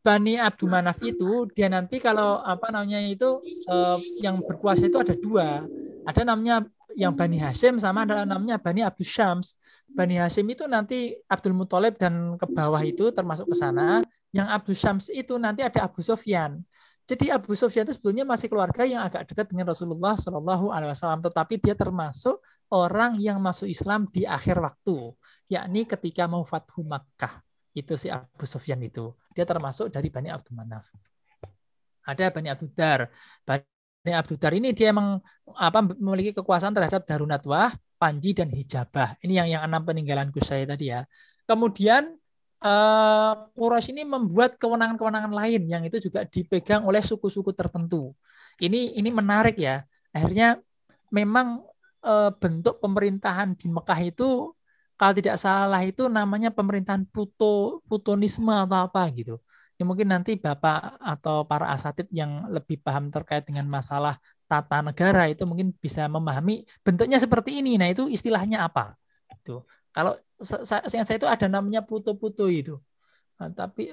[0.00, 5.12] Bani Abdul Manaf itu dia nanti kalau apa namanya itu eh, yang berkuasa itu ada
[5.16, 5.64] dua.
[6.08, 6.64] Ada namanya
[6.96, 9.59] yang Bani Hashim sama ada namanya Bani Abdul Syams.
[9.90, 14.00] Bani Hashim itu nanti Abdul Muthalib dan ke bawah itu termasuk ke sana.
[14.30, 16.62] Yang Abdul Syams itu nanti ada Abu Sofyan.
[17.10, 21.18] Jadi Abu Sofyan itu sebetulnya masih keluarga yang agak dekat dengan Rasulullah Shallallahu Alaihi Wasallam,
[21.18, 22.38] tetapi dia termasuk
[22.70, 25.10] orang yang masuk Islam di akhir waktu,
[25.50, 27.42] yakni ketika mau Fathu Makkah.
[27.74, 29.10] Itu si Abu Sofyan itu.
[29.34, 30.94] Dia termasuk dari Bani Abdul Manaf.
[32.06, 33.10] Ada Bani Abdul Dar.
[33.42, 33.69] Bani
[34.00, 35.20] Bani Abdudar ini dia memang
[35.60, 39.20] apa memiliki kekuasaan terhadap Darunatwah, Panji dan Hijabah.
[39.20, 41.04] Ini yang yang enam peninggalan Kusai tadi ya.
[41.44, 42.16] Kemudian
[42.64, 48.16] uh, Quraisy ini membuat kewenangan-kewenangan lain yang itu juga dipegang oleh suku-suku tertentu.
[48.56, 49.84] Ini ini menarik ya.
[50.12, 50.60] Akhirnya
[51.08, 51.64] memang
[52.04, 54.52] e, bentuk pemerintahan di Mekah itu
[55.00, 59.40] kalau tidak salah itu namanya pemerintahan Pluto Plutonisme atau apa gitu.
[59.80, 65.24] Ya mungkin nanti Bapak atau para asatid yang lebih paham terkait dengan masalah tata negara
[65.24, 67.80] itu mungkin bisa memahami bentuknya seperti ini.
[67.80, 68.92] Nah, itu istilahnya apa?
[69.32, 69.64] Itu.
[69.88, 72.76] Kalau saya, saya itu ada namanya Pluto-Pluto itu.
[73.40, 73.88] Nah, tapi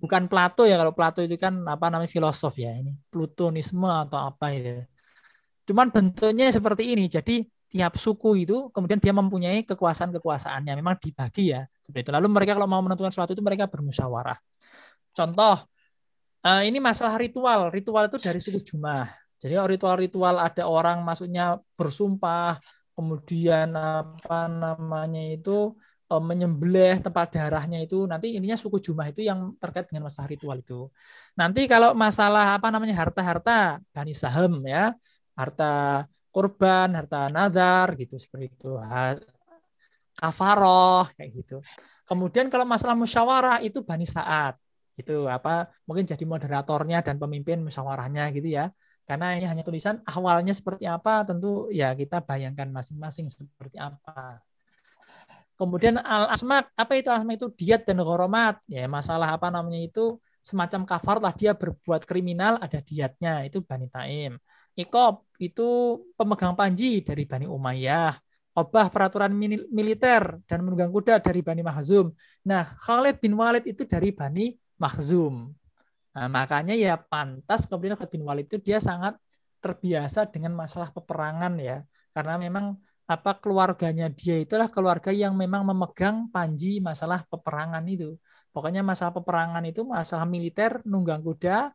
[0.00, 4.56] bukan Plato ya kalau Plato itu kan apa namanya filosof ya ini Plutonisme atau apa
[4.56, 4.80] itu.
[5.68, 7.04] Cuman bentuknya seperti ini.
[7.04, 10.72] Jadi tiap suku itu kemudian dia mempunyai kekuasaan-kekuasaannya.
[10.72, 12.12] Memang dibagi ya seperti itu.
[12.14, 14.38] Lalu mereka kalau mau menentukan sesuatu itu mereka bermusyawarah.
[15.10, 15.66] Contoh
[16.46, 17.74] eh, ini masalah ritual.
[17.74, 19.10] Ritual itu dari suku Jumah.
[19.40, 22.60] Jadi ritual-ritual ada orang maksudnya bersumpah,
[22.92, 25.74] kemudian apa namanya itu
[26.10, 30.58] Eh, menyembelih tempat darahnya itu nanti ininya suku Jumah itu yang terkait dengan masalah ritual
[30.58, 30.90] itu.
[31.38, 34.90] Nanti kalau masalah apa namanya harta-harta Bani Saham ya,
[35.38, 35.64] harta
[36.34, 38.74] korban, harta nazar gitu seperti itu.
[40.20, 41.56] Kafaroh kayak gitu.
[42.04, 44.60] Kemudian kalau masalah musyawarah itu Bani Saat.
[44.92, 48.68] Itu apa mungkin jadi moderatornya dan pemimpin musyawarahnya gitu ya.
[49.08, 54.44] Karena ini hanya tulisan awalnya seperti apa tentu ya kita bayangkan masing-masing seperti apa
[55.60, 60.16] Kemudian al asma apa itu asma itu diat dan goromat ya masalah apa namanya itu
[60.40, 64.40] semacam kafar lah dia berbuat kriminal ada diatnya itu Bani Taim.
[64.72, 68.16] Ikob itu pemegang panji dari Bani Umayyah.
[68.50, 69.30] Obah peraturan
[69.70, 72.10] militer dan menunggang kuda dari Bani Mahzum.
[72.42, 75.54] Nah Khalid bin Walid itu dari Bani Mahzum.
[76.10, 79.14] Nah, makanya ya pantas kemudian Khalid bin Walid itu dia sangat
[79.62, 82.74] terbiasa dengan masalah peperangan ya karena memang
[83.06, 88.18] apa keluarganya dia itulah keluarga yang memang memegang panji masalah peperangan itu.
[88.50, 91.70] Pokoknya masalah peperangan itu masalah militer, nunggang kuda,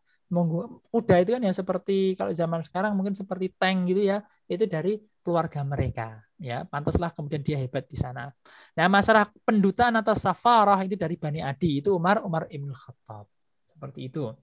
[0.91, 4.99] kuda itu kan ya seperti kalau zaman sekarang mungkin seperti tank gitu ya, itu dari
[5.23, 6.24] keluarga mereka.
[6.35, 8.35] Ya, pantaslah kemudian dia hebat di sana.
[8.75, 13.25] Nah, masalah pendutaan atau safarah itu dari Bani Adi, itu Umar Umar Ibn Khattab.
[13.71, 14.35] Seperti itu.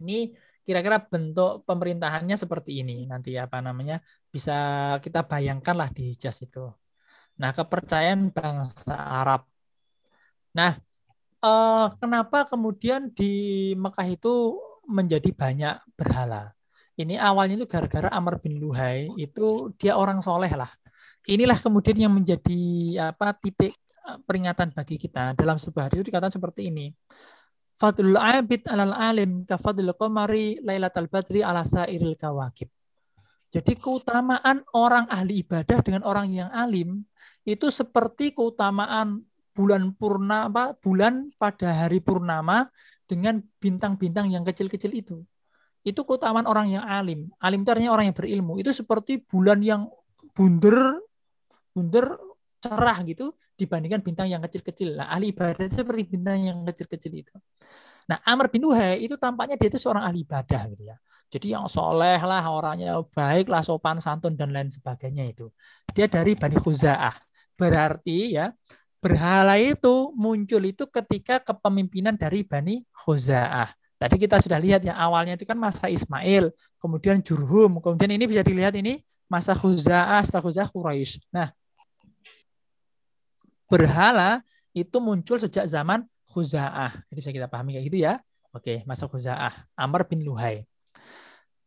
[0.00, 3.98] Ini kira-kira bentuk pemerintahannya seperti ini nanti apa namanya
[4.30, 4.54] bisa
[5.02, 6.70] kita bayangkan lah di Hijaz itu.
[7.42, 9.42] Nah kepercayaan bangsa Arab.
[10.54, 10.78] Nah
[11.42, 13.32] eh, kenapa kemudian di
[13.74, 16.54] Mekah itu menjadi banyak berhala?
[17.02, 20.70] Ini awalnya itu gara-gara Amr bin Luhai itu dia orang soleh lah.
[21.26, 22.60] Inilah kemudian yang menjadi
[23.14, 26.90] apa titik eh, peringatan bagi kita dalam sebuah hadis dikatakan seperti ini
[27.82, 32.70] Fadlul abid alal alim kafadlul qamari lailatal badri ala sairil kawakib.
[33.52, 37.04] Jadi keutamaan orang ahli ibadah dengan orang yang alim
[37.44, 42.72] itu seperti keutamaan bulan purnama, bulan pada hari purnama
[43.04, 45.20] dengan bintang-bintang yang kecil-kecil itu.
[45.82, 47.30] Itu keutamaan orang yang alim.
[47.42, 48.58] Alim itu artinya orang yang berilmu.
[48.62, 49.90] Itu seperti bulan yang
[50.34, 51.02] bunder,
[51.74, 52.18] bunder
[52.62, 54.98] cerah gitu dibandingkan bintang yang kecil-kecil.
[54.98, 57.34] Nah, ahli ibadah seperti bintang yang kecil-kecil itu.
[58.06, 60.96] Nah, Amr bin Uhai itu tampaknya dia itu seorang ahli ibadah gitu ya.
[61.32, 65.48] Jadi yang soleh lah, orangnya baik lah, sopan santun dan lain sebagainya itu.
[65.96, 67.16] Dia dari Bani Khuza'ah.
[67.56, 68.52] Berarti ya,
[69.00, 73.72] berhala itu muncul itu ketika kepemimpinan dari Bani Khuza'ah.
[74.02, 76.50] Tadi kita sudah lihat ya awalnya itu kan masa Ismail,
[76.82, 78.98] kemudian Jurhum, kemudian ini bisa dilihat ini
[79.30, 81.22] masa Khuza'ah setelah Khuza'ah Quraisy.
[81.30, 81.54] Nah,
[83.70, 84.42] berhala
[84.74, 86.02] itu muncul sejak zaman
[86.34, 87.06] Khuza'ah.
[87.14, 88.18] Itu bisa kita pahami kayak gitu ya.
[88.50, 89.70] Oke, masa Khuza'ah.
[89.78, 90.66] Amr bin Luhai.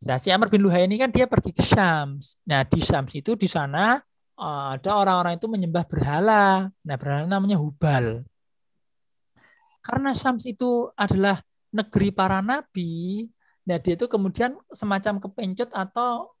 [0.04, 2.36] Nah, si Amr bin Luhai ini kan dia pergi ke Syams.
[2.44, 3.96] Nah, di Syams itu di sana
[4.36, 6.68] eh, ada orang-orang itu menyembah berhala.
[6.68, 8.28] Nah, berhala namanya Hubal.
[9.80, 11.40] Karena Syams itu adalah
[11.72, 13.26] negeri para nabi,
[13.66, 16.36] nah dia itu kemudian semacam kepencet atau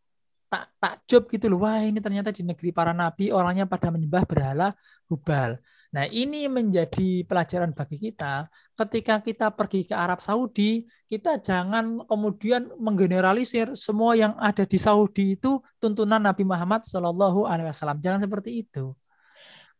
[0.46, 1.66] tak takjub gitu loh.
[1.66, 4.68] Wah, ini ternyata di negeri para nabi orangnya pada menyembah berhala
[5.10, 5.58] Hubal.
[5.94, 8.50] Nah, ini menjadi pelajaran bagi kita.
[8.76, 15.38] Ketika kita pergi ke Arab Saudi, kita jangan kemudian menggeneralisir semua yang ada di Saudi
[15.38, 18.02] itu tuntunan Nabi Muhammad Shallallahu Alaihi Wasallam.
[18.02, 18.92] Jangan seperti itu.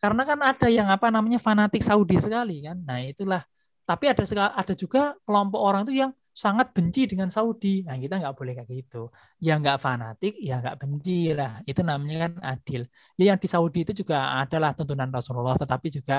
[0.01, 2.81] Karena kan ada yang apa namanya fanatik Saudi sekali kan.
[2.81, 3.43] Nah, itulah.
[3.89, 4.23] Tapi ada
[4.61, 6.13] ada juga kelompok orang itu yang
[6.45, 7.69] sangat benci dengan Saudi.
[7.87, 8.97] Nah, kita nggak boleh kayak gitu.
[9.47, 11.51] Ya nggak fanatik, ya nggak benci lah.
[11.69, 12.81] Itu namanya kan adil.
[13.19, 16.15] Ya yang di Saudi itu juga adalah tuntunan Rasulullah, tetapi juga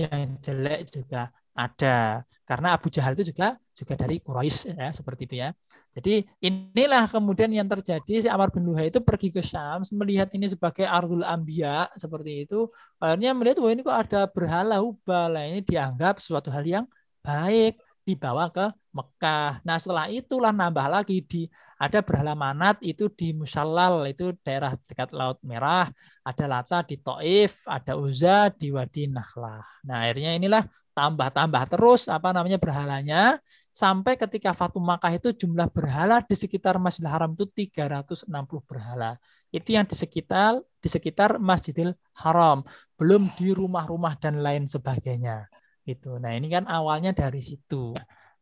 [0.00, 1.18] yang jelek juga
[1.56, 2.22] ada.
[2.46, 5.50] Karena Abu Jahal itu juga juga dari Quraisy ya, seperti itu ya.
[5.92, 10.46] Jadi inilah kemudian yang terjadi si Amr bin Luhai itu pergi ke Syam melihat ini
[10.46, 12.70] sebagai Ardul Ambia seperti itu.
[13.02, 15.34] Akhirnya melihat wah ini kok ada berhala Hubal.
[15.34, 16.84] Ini dianggap suatu hal yang
[17.20, 19.60] baik dibawa ke Mekah.
[19.66, 25.12] Nah setelah itulah nambah lagi di ada berhala manat itu di Musallal itu daerah dekat
[25.12, 25.90] Laut Merah,
[26.24, 29.66] ada Lata di Taif, ada Uza di Wadi Nakhlah.
[29.84, 30.62] Nah akhirnya inilah
[30.96, 33.36] tambah-tambah terus apa namanya berhalanya
[33.68, 39.20] sampai ketika Fatu Makkah itu jumlah berhala di sekitar Masjidil Haram itu 360 berhala.
[39.52, 42.64] Itu yang di sekitar di sekitar Masjidil Haram,
[42.96, 45.52] belum di rumah-rumah dan lain sebagainya.
[45.84, 46.16] Itu.
[46.16, 47.92] Nah, ini kan awalnya dari situ.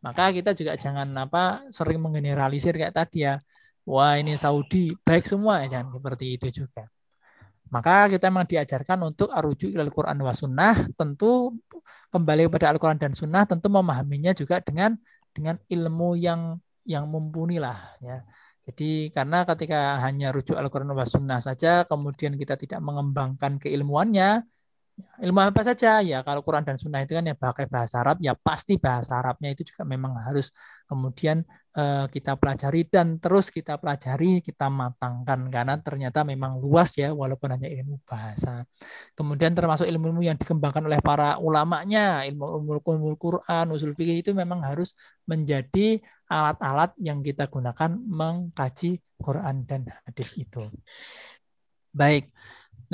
[0.04, 3.42] Maka kita juga jangan apa sering menggeneralisir kayak tadi ya.
[3.84, 6.93] Wah ini Saudi baik semua jangan seperti itu juga.
[7.74, 11.58] Maka kita memang diajarkan untuk arujuk ilal Quran wa sunnah, tentu
[12.14, 14.94] kembali kepada Al-Quran dan sunnah, tentu memahaminya juga dengan
[15.34, 18.22] dengan ilmu yang yang mumpuni lah ya.
[18.64, 24.46] Jadi karena ketika hanya rujuk Al-Quran wa sunnah saja, kemudian kita tidak mengembangkan keilmuannya,
[24.94, 25.98] ilmu apa saja?
[26.06, 29.50] Ya kalau Quran dan Sunnah itu kan ya pakai bahasa Arab ya pasti bahasa Arabnya
[29.50, 30.54] itu juga memang harus
[30.86, 31.42] kemudian
[31.74, 35.50] uh, kita pelajari dan terus kita pelajari kita matangkan.
[35.50, 38.62] Karena ternyata memang luas ya walaupun hanya ilmu bahasa.
[39.18, 44.62] Kemudian termasuk ilmu-ilmu yang dikembangkan oleh para ulamanya ilmu ilmu Quran usul fikih itu memang
[44.62, 44.94] harus
[45.26, 45.98] menjadi
[46.30, 50.70] alat-alat yang kita gunakan mengkaji Quran dan hadis itu.
[51.94, 52.30] Baik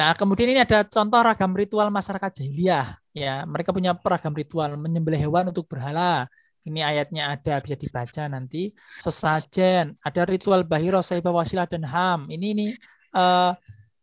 [0.00, 2.96] Nah, kemudian ini ada contoh ragam ritual masyarakat jahiliyah.
[3.12, 6.24] Ya, mereka punya ragam ritual menyembelih hewan untuk berhala.
[6.64, 8.72] Ini ayatnya ada bisa dibaca nanti.
[9.04, 12.32] Sesajen, ada ritual bahiro, saibah, wasilah dan ham.
[12.32, 12.66] Ini ini
[13.12, 13.52] uh,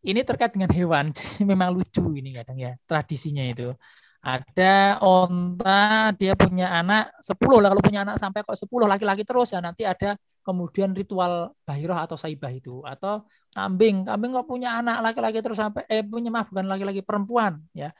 [0.05, 1.09] ini terkait dengan hewan.
[1.17, 3.73] Jadi memang lucu ini kadang ya tradisinya itu
[4.21, 9.53] ada onta dia punya anak 10 lah kalau punya anak sampai kok 10 laki-laki terus
[9.55, 9.59] ya.
[9.63, 13.23] Nanti ada kemudian ritual bahiroh atau saibah itu atau
[13.55, 14.03] kambing.
[14.03, 17.93] Kambing kok punya anak laki-laki terus sampai eh punya maaf bukan laki-laki perempuan ya.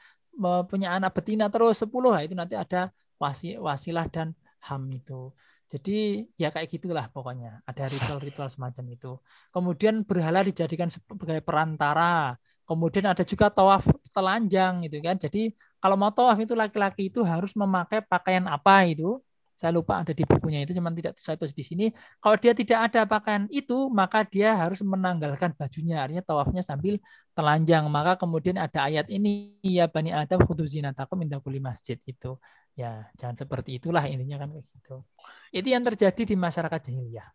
[0.70, 4.34] Punya anak betina terus 10 lah itu nanti ada wasi, wasilah dan
[4.68, 5.32] ham itu.
[5.68, 7.60] Jadi ya kayak gitulah pokoknya.
[7.68, 9.12] Ada ritual-ritual semacam itu.
[9.52, 12.38] Kemudian berhala dijadikan sebagai perantara.
[12.68, 15.16] Kemudian ada juga tawaf telanjang gitu kan.
[15.20, 19.22] Jadi kalau mau tawaf itu laki-laki itu harus memakai pakaian apa itu?
[19.58, 21.90] Saya lupa ada di bukunya itu, cuman tidak saya tulis di sini.
[22.22, 25.98] Kalau dia tidak ada pakaian itu, maka dia harus menanggalkan bajunya.
[25.98, 27.02] Artinya tawafnya sambil
[27.34, 27.82] telanjang.
[27.90, 32.38] Maka kemudian ada ayat ini, ya Bani Adam khudu zinatakum inda kulli masjid itu.
[32.78, 35.02] Ya, jangan seperti itulah intinya kan kayak gitu.
[35.50, 37.26] Itu yang terjadi di masyarakat jahiliyah.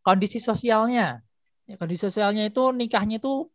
[0.00, 1.20] Kondisi sosialnya,
[1.70, 3.46] Ya, kondisi sosialnya itu nikahnya itu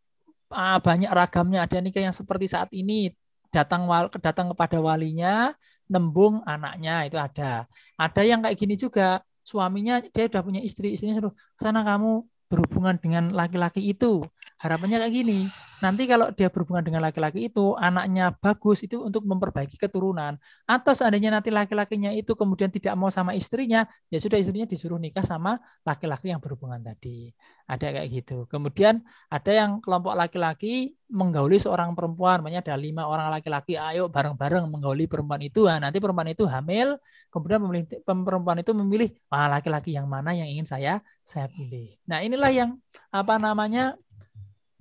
[0.52, 1.66] uh, banyak ragamnya.
[1.66, 3.14] Ada nikah yang seperti saat ini
[3.54, 3.88] datang
[4.20, 5.54] datang kepada walinya,
[5.88, 7.64] nembung anaknya itu ada.
[7.96, 12.94] Ada yang kayak gini juga suaminya dia udah punya istri, istrinya suruh sana kamu berhubungan
[12.98, 14.22] dengan laki-laki itu.
[14.56, 15.52] Harapannya kayak gini,
[15.84, 20.40] nanti kalau dia berhubungan dengan laki-laki itu, anaknya bagus itu untuk memperbaiki keturunan.
[20.64, 25.28] Atau seandainya nanti laki-lakinya itu kemudian tidak mau sama istrinya, ya sudah istrinya disuruh nikah
[25.28, 27.36] sama laki-laki yang berhubungan tadi.
[27.68, 28.48] Ada kayak gitu.
[28.48, 34.72] Kemudian ada yang kelompok laki-laki menggauli seorang perempuan, makanya ada lima orang laki-laki, ayo bareng-bareng
[34.72, 35.68] menggauli perempuan itu.
[35.68, 36.96] Nah, nanti perempuan itu hamil,
[37.28, 41.92] kemudian memilih, perempuan itu memilih, ah laki-laki yang mana yang ingin saya saya pilih.
[42.08, 42.70] Nah, inilah yang
[43.10, 43.98] apa namanya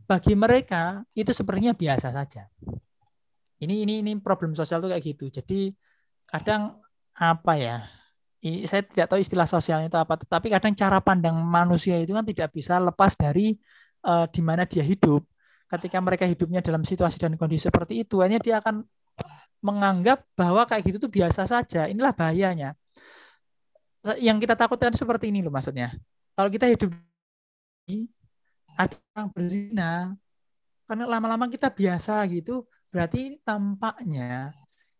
[0.06, 2.45] bagi mereka itu sepertinya biasa saja.
[3.62, 5.30] Ini ini ini problem sosial tuh kayak gitu.
[5.30, 5.74] Jadi
[6.30, 6.78] kadang
[7.18, 7.78] apa ya?
[8.45, 12.22] Ini, saya tidak tahu istilah sosialnya itu apa, tapi kadang cara pandang manusia itu kan
[12.22, 13.58] tidak bisa lepas dari
[14.06, 15.26] uh, di mana dia hidup.
[15.66, 18.86] Ketika mereka hidupnya dalam situasi dan kondisi seperti itu, hanya dia akan
[19.66, 21.89] menganggap bahwa kayak gitu tuh biasa saja.
[21.89, 22.78] Inilah bahayanya.
[24.22, 25.97] Yang kita takutkan seperti ini loh maksudnya.
[26.38, 26.93] Kalau kita hidup
[28.76, 30.13] ada yang berzina.
[30.86, 34.55] Karena lama-lama kita biasa gitu berarti tampaknya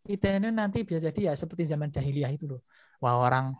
[0.06, 2.60] kita ini nanti biasa jadi ya seperti zaman jahiliyah itu loh.
[3.02, 3.54] Wah orang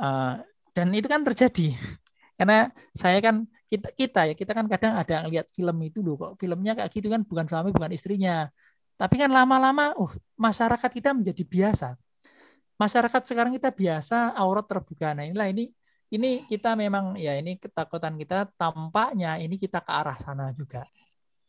[0.00, 0.40] uh,
[0.72, 1.76] dan itu kan terjadi.
[2.38, 6.16] Karena saya kan kita kita ya kita kan kadang ada yang lihat film itu loh.
[6.16, 8.48] Kok filmnya kayak gitu kan bukan suami bukan istrinya.
[8.96, 11.96] Tapi kan lama-lama uh masyarakat kita menjadi biasa.
[12.80, 15.12] Masyarakat sekarang kita biasa aurat terbuka.
[15.12, 15.68] Nah inilah ini
[16.10, 20.82] ini kita memang ya ini ketakutan kita tampaknya ini kita ke arah sana juga.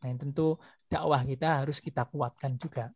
[0.02, 2.90] Nah, tentu dakwah kita harus kita kuatkan juga.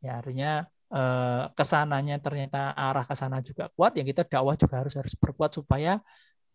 [0.00, 4.80] Ya artinya eh, ke sananya ternyata arah ke sana juga kuat, yang kita dakwah juga
[4.80, 6.00] harus harus berkuat supaya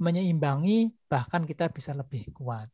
[0.01, 2.67] menyeimbangi bahkan kita bisa lebih kuat.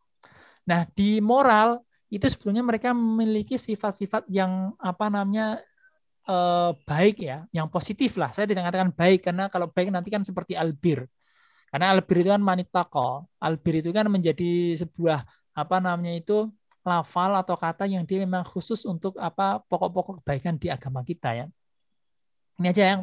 [0.68, 5.60] Nah, di moral itu sebetulnya mereka memiliki sifat-sifat yang apa namanya
[6.28, 8.32] eh, baik ya, yang positif lah.
[8.32, 11.04] Saya tidak mengatakan baik karena kalau baik nanti kan seperti albir
[11.72, 13.26] karena albir itu kan manitako.
[13.40, 15.24] Albir itu kan menjadi sebuah
[15.56, 16.52] apa namanya itu
[16.84, 21.46] lafal atau kata yang dia memang khusus untuk apa pokok-pokok kebaikan di agama kita ya.
[22.60, 23.02] Ini aja yang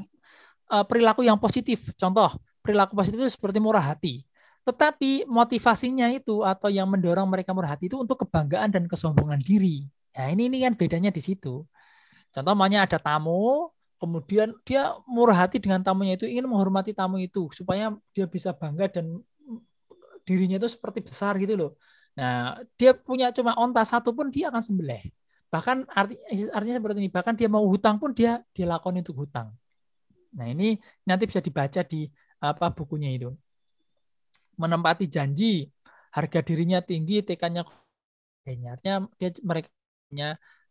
[0.69, 1.91] uh, perilaku yang positif.
[1.97, 4.29] Contoh, perilaku positif itu seperti murah hati.
[4.69, 9.89] Tetapi motivasinya itu atau yang mendorong mereka murah hati itu untuk kebanggaan dan kesombongan diri.
[10.13, 11.65] Nah, ini ini kan bedanya di situ.
[12.29, 17.51] Contoh namanya ada tamu, kemudian dia murah hati dengan tamunya itu ingin menghormati tamu itu
[17.51, 19.19] supaya dia bisa bangga dan
[20.23, 21.71] dirinya itu seperti besar gitu loh.
[22.19, 25.03] Nah, dia punya cuma onta satu pun dia akan sembelih.
[25.49, 26.15] Bahkan arti,
[26.53, 29.49] artinya seperti ini, bahkan dia mau hutang pun dia dilakoni untuk hutang.
[30.37, 30.77] Nah, ini
[31.09, 32.05] nanti bisa dibaca di
[32.39, 33.33] apa bukunya itu
[34.59, 35.71] menempati janji,
[36.13, 37.63] harga dirinya tinggi, tekannya
[38.49, 39.71] artinya dia mereka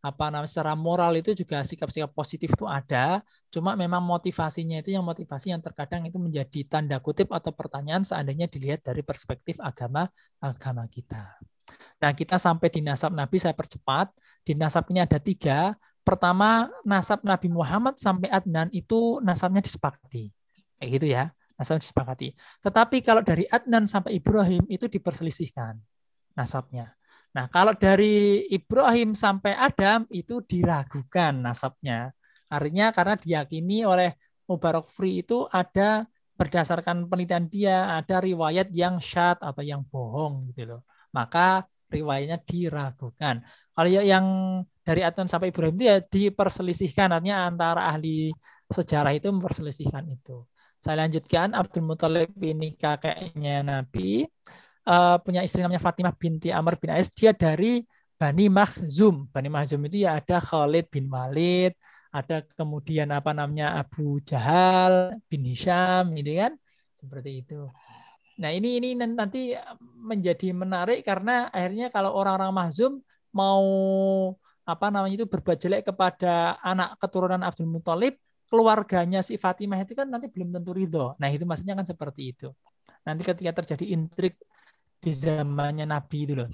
[0.01, 3.19] apa namanya secara moral itu juga sikap-sikap positif itu ada,
[3.49, 8.45] cuma memang motivasinya itu yang motivasi yang terkadang itu menjadi tanda kutip atau pertanyaan seandainya
[8.45, 10.05] dilihat dari perspektif agama
[10.37, 11.37] agama kita.
[11.97, 14.13] Nah kita sampai di nasab Nabi saya percepat.
[14.45, 15.75] Di nasab ini ada tiga.
[16.05, 20.31] Pertama nasab Nabi Muhammad sampai Adnan itu nasabnya disepakati.
[20.79, 21.23] Kayak gitu ya
[21.57, 22.37] nasab disepakati.
[22.61, 25.81] Tetapi kalau dari Adnan sampai Ibrahim itu diperselisihkan
[26.37, 26.96] nasabnya.
[27.37, 32.09] Nah, kalau dari Ibrahim sampai Adam itu diragukan nasabnya.
[32.49, 34.17] Artinya karena diyakini oleh
[34.49, 40.65] Mubarak Free itu ada berdasarkan penelitian dia ada riwayat yang syad atau yang bohong gitu
[40.65, 40.81] loh.
[41.13, 43.45] Maka riwayatnya diragukan.
[43.69, 44.25] Kalau yang
[44.81, 48.33] dari Adnan sampai Ibrahim itu ya diperselisihkan artinya antara ahli
[48.65, 50.41] sejarah itu memperselisihkan itu.
[50.81, 54.25] Saya lanjutkan, Abdul Muthalib ini kakeknya Nabi,
[54.87, 57.11] uh, punya istri namanya Fatimah binti Amr bin Ais.
[57.11, 57.83] Dia dari
[58.15, 59.27] Bani Mahzum.
[59.29, 61.75] Bani Mahzum itu ya ada Khalid bin Walid,
[62.09, 66.55] ada kemudian apa namanya Abu Jahal bin Hisham, gitu kan?
[66.97, 67.69] Seperti itu.
[68.41, 69.53] Nah ini ini nanti
[70.01, 73.01] menjadi menarik karena akhirnya kalau orang-orang Mahzum
[73.33, 73.65] mau
[74.67, 78.17] apa namanya itu berbuat jelek kepada anak keturunan Abdul Muthalib,
[78.49, 81.13] keluarganya si Fatimah itu kan nanti belum tentu ridho.
[81.21, 82.49] Nah itu maksudnya kan seperti itu.
[83.05, 84.35] Nanti ketika terjadi intrik
[84.97, 86.49] di zamannya Nabi itu loh.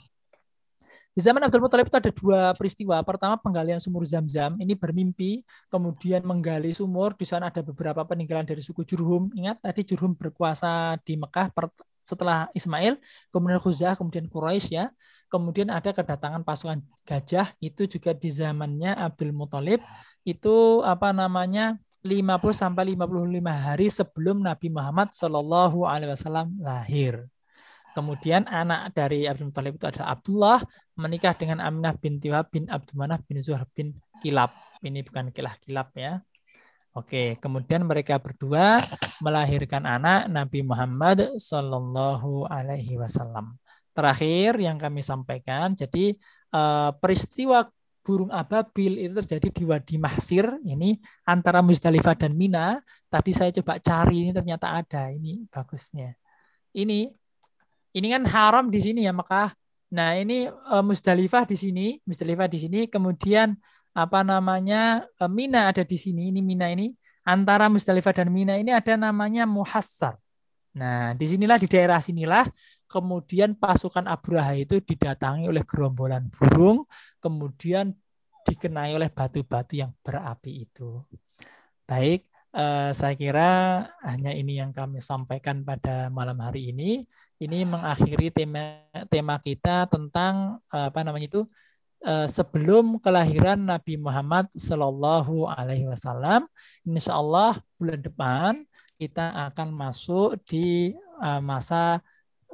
[1.14, 2.98] Di zaman Abdul Muthalib itu ada dua peristiwa.
[3.06, 4.58] Pertama penggalian sumur Zam-Zam.
[4.58, 7.14] Ini bermimpi, kemudian menggali sumur.
[7.14, 9.30] Di sana ada beberapa peninggalan dari suku Jurhum.
[9.38, 11.54] Ingat tadi Jurhum berkuasa di Mekah
[12.02, 14.89] setelah Ismail, kemudian Khuzah, kemudian Quraisy ya.
[15.30, 19.82] Kemudian ada kedatangan pasukan gajah itu juga di zamannya Abdul Muthalib
[20.26, 27.32] itu apa namanya 50 sampai 55 hari sebelum Nabi Muhammad Shallallahu alaihi wasallam lahir.
[27.94, 30.60] Kemudian anak dari Abdul Muthalib itu adalah Abdullah
[30.98, 34.50] menikah dengan Aminah binti Wahab bin Abdul Manaf bin Zuhar bin Kilab.
[34.84, 36.20] Ini bukan kilah kilab ya.
[36.94, 38.78] Oke, kemudian mereka berdua
[39.18, 43.58] melahirkan anak Nabi Muhammad Shallallahu Alaihi Wasallam.
[43.98, 46.14] Terakhir yang kami sampaikan, jadi
[46.54, 47.66] eh, peristiwa
[48.04, 52.84] burung ababil itu terjadi di Wadi Mahsir ini antara Musdalifah dan Mina.
[53.08, 56.14] Tadi saya coba cari ini ternyata ada ini bagusnya.
[56.76, 57.10] Ini
[57.94, 59.54] ini kan haram di sini ya maka
[59.94, 63.54] nah ini uh, Musdalifah di sini, Musdalifah di sini kemudian
[63.94, 66.34] apa namanya uh, Mina ada di sini.
[66.34, 66.89] Ini Mina ini
[67.22, 70.18] antara Musdalifah dan Mina ini ada namanya Muhassar.
[70.74, 72.50] Nah, di sinilah di daerah sinilah
[72.89, 76.89] kemudian pasukan Abraha itu didatangi oleh gerombolan burung,
[77.22, 77.94] kemudian
[78.46, 81.02] dikenai oleh batu-batu yang berapi itu.
[81.86, 83.50] Baik, eh, saya kira
[84.02, 87.06] hanya ini yang kami sampaikan pada malam hari ini.
[87.44, 91.41] Ini mengakhiri tema tema kita tentang eh, apa namanya itu
[92.08, 96.48] eh, sebelum kelahiran Nabi Muhammad Shallallahu Alaihi Wasallam.
[96.88, 98.64] Insya Allah bulan depan
[99.04, 102.00] kita akan masuk di uh, masa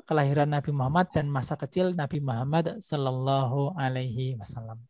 [0.10, 4.89] kelahiran Nabi Muhammad dan masa kecil Nabi Muhammad Sallallahu Alaihi Wasallam.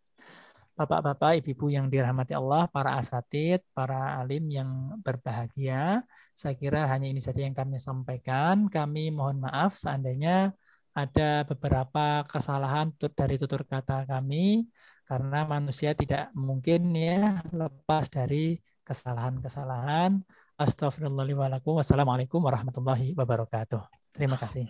[0.79, 7.19] Bapak-bapak, ibu-ibu yang dirahmati Allah, para asatid, para alim yang berbahagia, saya kira hanya ini
[7.19, 8.71] saja yang kami sampaikan.
[8.71, 10.55] Kami mohon maaf seandainya
[10.95, 14.71] ada beberapa kesalahan dari tutur kata kami,
[15.03, 18.55] karena manusia tidak mungkin ya lepas dari
[18.87, 20.23] kesalahan-kesalahan.
[20.55, 21.75] Astagfirullahaladzim.
[21.75, 23.83] Wassalamualaikum warahmatullahi wabarakatuh.
[24.15, 24.63] Terima kasih.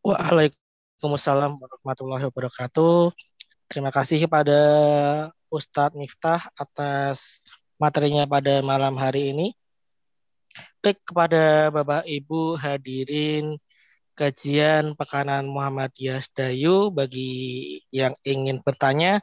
[0.00, 3.12] Waalaikumsalam warahmatullahi wabarakatuh.
[3.66, 4.60] Terima kasih kepada
[5.50, 7.42] Ustadz Miftah atas
[7.82, 9.58] materinya pada malam hari ini.
[10.78, 13.58] Baik kepada Bapak Ibu hadirin
[14.14, 19.18] kajian Pekanan Muhammadiyah Dayu bagi yang ingin bertanya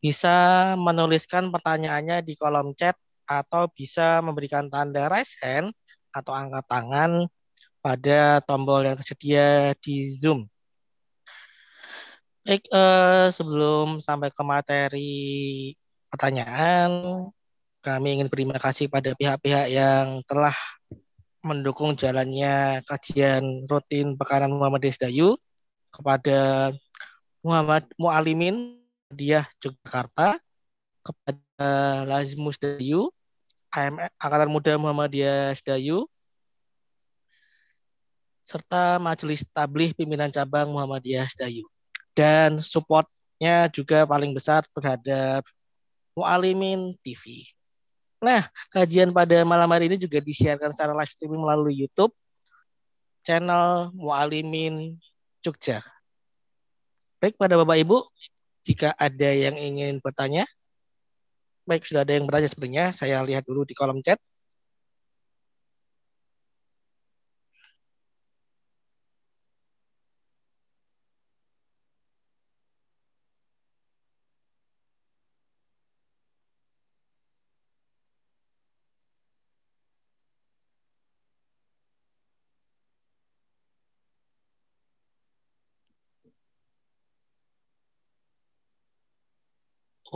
[0.00, 2.96] bisa menuliskan pertanyaannya di kolom chat
[3.28, 5.70] atau bisa memberikan tanda raise hand
[6.16, 7.28] atau angkat tangan
[7.84, 10.48] pada tombol yang tersedia di Zoom.
[12.46, 15.18] Baik, eh, sebelum sampai ke materi
[16.06, 16.90] pertanyaan,
[17.82, 20.54] kami ingin berterima kasih pada pihak-pihak yang telah
[21.42, 25.34] mendukung jalannya kajian rutin Pekanan Muhammad Dayu
[25.90, 26.70] kepada
[27.42, 28.78] Muhammad Mualimin
[29.10, 30.38] Diah Yogyakarta
[31.02, 31.66] kepada
[32.06, 33.10] Lazmus Dayu
[34.22, 36.06] Angkatan Muda Muhammadiyah Dayu
[38.46, 41.66] serta Majelis Tablih Pimpinan Cabang Muhammadiyah Dayu
[42.16, 45.44] dan supportnya juga paling besar terhadap
[46.16, 47.44] Mualimin TV.
[48.24, 52.16] Nah, kajian pada malam hari ini juga disiarkan secara live streaming melalui YouTube
[53.20, 54.96] channel Mualimin
[55.44, 55.84] Jogja.
[57.20, 58.08] Baik pada Bapak Ibu,
[58.64, 60.48] jika ada yang ingin bertanya,
[61.68, 64.16] baik sudah ada yang bertanya sebenarnya, saya lihat dulu di kolom chat.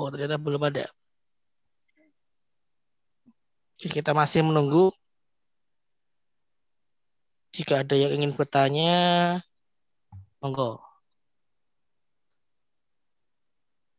[0.01, 0.89] Oh, ternyata belum ada.
[3.77, 4.89] Kita masih menunggu.
[7.53, 8.97] Jika ada yang ingin bertanya,
[10.41, 10.81] monggo.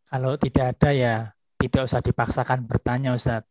[0.10, 1.16] Kalau tidak ada ya
[1.62, 3.46] tidak usah dipaksakan bertanya Ustaz.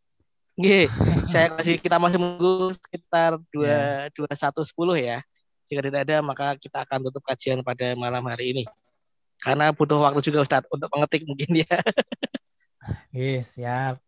[0.58, 0.90] Oke,
[1.32, 3.80] saya kasih kita masih menunggu sekitar dua ya.
[4.10, 5.22] dua satu sepuluh ya.
[5.70, 8.64] Jika tidak ada maka kita akan tutup kajian pada malam hari ini.
[9.40, 11.70] Karena butuh waktu juga Ustadz untuk mengetik mungkin ya.
[12.90, 14.02] Oke, siap.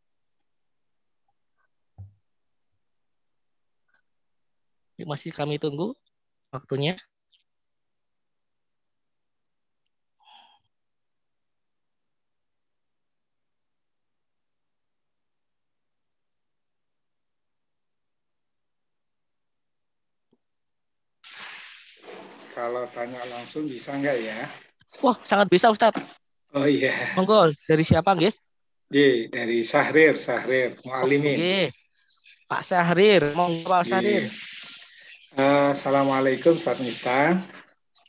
[5.02, 5.94] Masih kami tunggu
[6.54, 6.94] waktunya.
[22.54, 24.38] Kalau tanya langsung bisa nggak ya?
[25.02, 25.98] Wah, sangat bisa Ustadz.
[26.54, 26.92] Oh iya.
[27.18, 28.30] Monggo, dari siapa nggih?
[28.92, 31.40] Ye, dari Sahrir, Sahrir, Mualimin.
[31.40, 31.72] Oke.
[32.44, 34.28] Pak Sahrir, monggo Pak Sahrir.
[35.32, 37.40] Uh, Assalamualaikum Ustaz Miftah.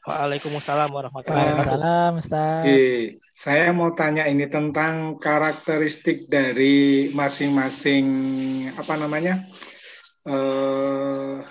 [0.04, 1.80] Waalaikumsalam warahmatullahi wabarakatuh.
[1.80, 2.64] Waalaikumsalam Ustaz.
[2.68, 8.06] Ye, saya mau tanya ini tentang karakteristik dari masing-masing
[8.76, 9.40] apa namanya?
[10.28, 11.48] Uh,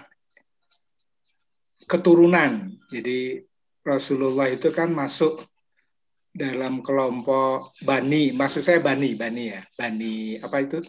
[1.89, 2.69] keturunan.
[2.93, 3.41] Jadi
[3.81, 5.41] Rasulullah itu kan masuk
[6.33, 10.81] dalam kelompok Bani, maksud saya Bani, Bani ya, Bani apa itu?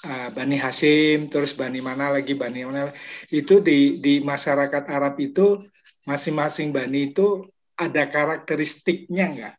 [0.00, 2.88] Uh, Bani Hasim, terus Bani mana lagi, Bani mana?
[3.28, 5.60] Itu di di masyarakat Arab itu
[6.08, 7.44] masing-masing Bani itu
[7.76, 9.54] ada karakteristiknya nggak?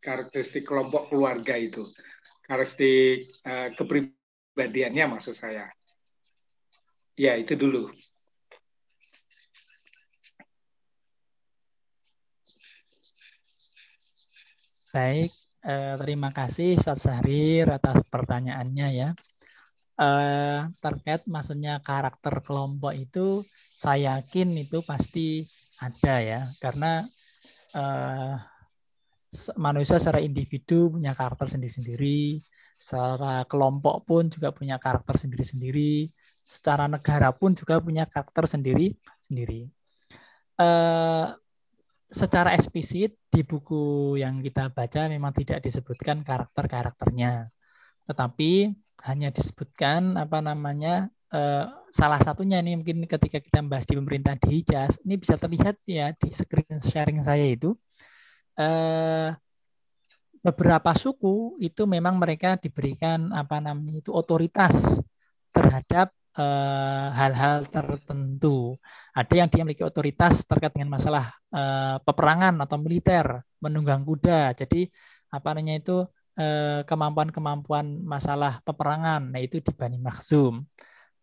[0.00, 1.84] Karakteristik kelompok keluarga itu,
[2.48, 5.68] karakteristik uh, kepribadiannya maksud saya.
[7.14, 7.92] Ya itu dulu.
[14.94, 15.30] Baik,
[15.66, 19.08] eh, terima kasih Ustaz Syahrir atas pertanyaannya ya.
[19.98, 23.42] Eh, terkait maksudnya karakter kelompok itu,
[23.74, 25.50] saya yakin itu pasti
[25.82, 27.02] ada ya, karena
[27.74, 28.34] eh,
[29.58, 32.38] manusia secara individu punya karakter sendiri-sendiri,
[32.78, 36.06] secara kelompok pun juga punya karakter sendiri-sendiri,
[36.46, 39.62] secara negara pun juga punya karakter sendiri-sendiri.
[40.62, 41.26] Eh,
[42.14, 47.50] secara eksplisit di buku yang kita baca memang tidak disebutkan karakter-karakternya.
[48.06, 48.70] Tetapi
[49.10, 54.62] hanya disebutkan apa namanya eh, salah satunya ini mungkin ketika kita membahas di pemerintah di
[54.62, 57.74] Hijaz ini bisa terlihat ya di screen sharing saya itu
[58.62, 59.34] eh,
[60.38, 65.02] beberapa suku itu memang mereka diberikan apa namanya itu otoritas
[65.50, 68.74] terhadap hal-hal uh, tertentu.
[69.14, 74.50] Ada yang dia memiliki otoritas terkait dengan masalah uh, peperangan atau militer, menunggang kuda.
[74.58, 74.90] Jadi
[75.30, 75.96] apa namanya itu
[76.38, 79.34] eh, kemampuan-kemampuan masalah peperangan.
[79.34, 80.62] Nah itu di Bani Makhzum.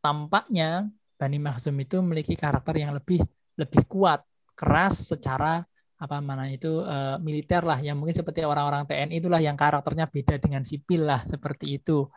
[0.04, 3.24] Tampaknya Bani Makhzum itu memiliki karakter yang lebih
[3.56, 4.24] lebih kuat,
[4.56, 5.64] keras secara
[6.02, 10.42] apa mana itu uh, militer lah yang mungkin seperti orang-orang TNI itulah yang karakternya beda
[10.42, 12.10] dengan sipil lah seperti itu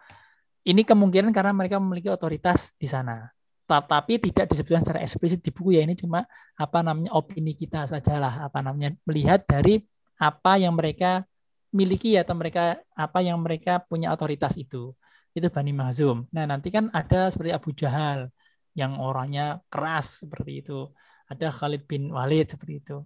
[0.64, 3.28] ini kemungkinan karena mereka memiliki otoritas di sana.
[3.64, 6.24] Tetapi tidak disebutkan secara eksplisit di buku ya ini cuma
[6.56, 9.80] apa namanya opini kita sajalah apa namanya melihat dari
[10.20, 11.24] apa yang mereka
[11.72, 14.92] miliki atau mereka apa yang mereka punya otoritas itu.
[15.34, 16.30] Itu Bani Mahzum.
[16.30, 18.30] Nah, nanti kan ada seperti Abu Jahal
[18.78, 20.92] yang orangnya keras seperti itu.
[21.26, 23.02] Ada Khalid bin Walid seperti itu.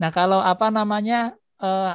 [0.00, 1.92] Nah, kalau apa namanya eh,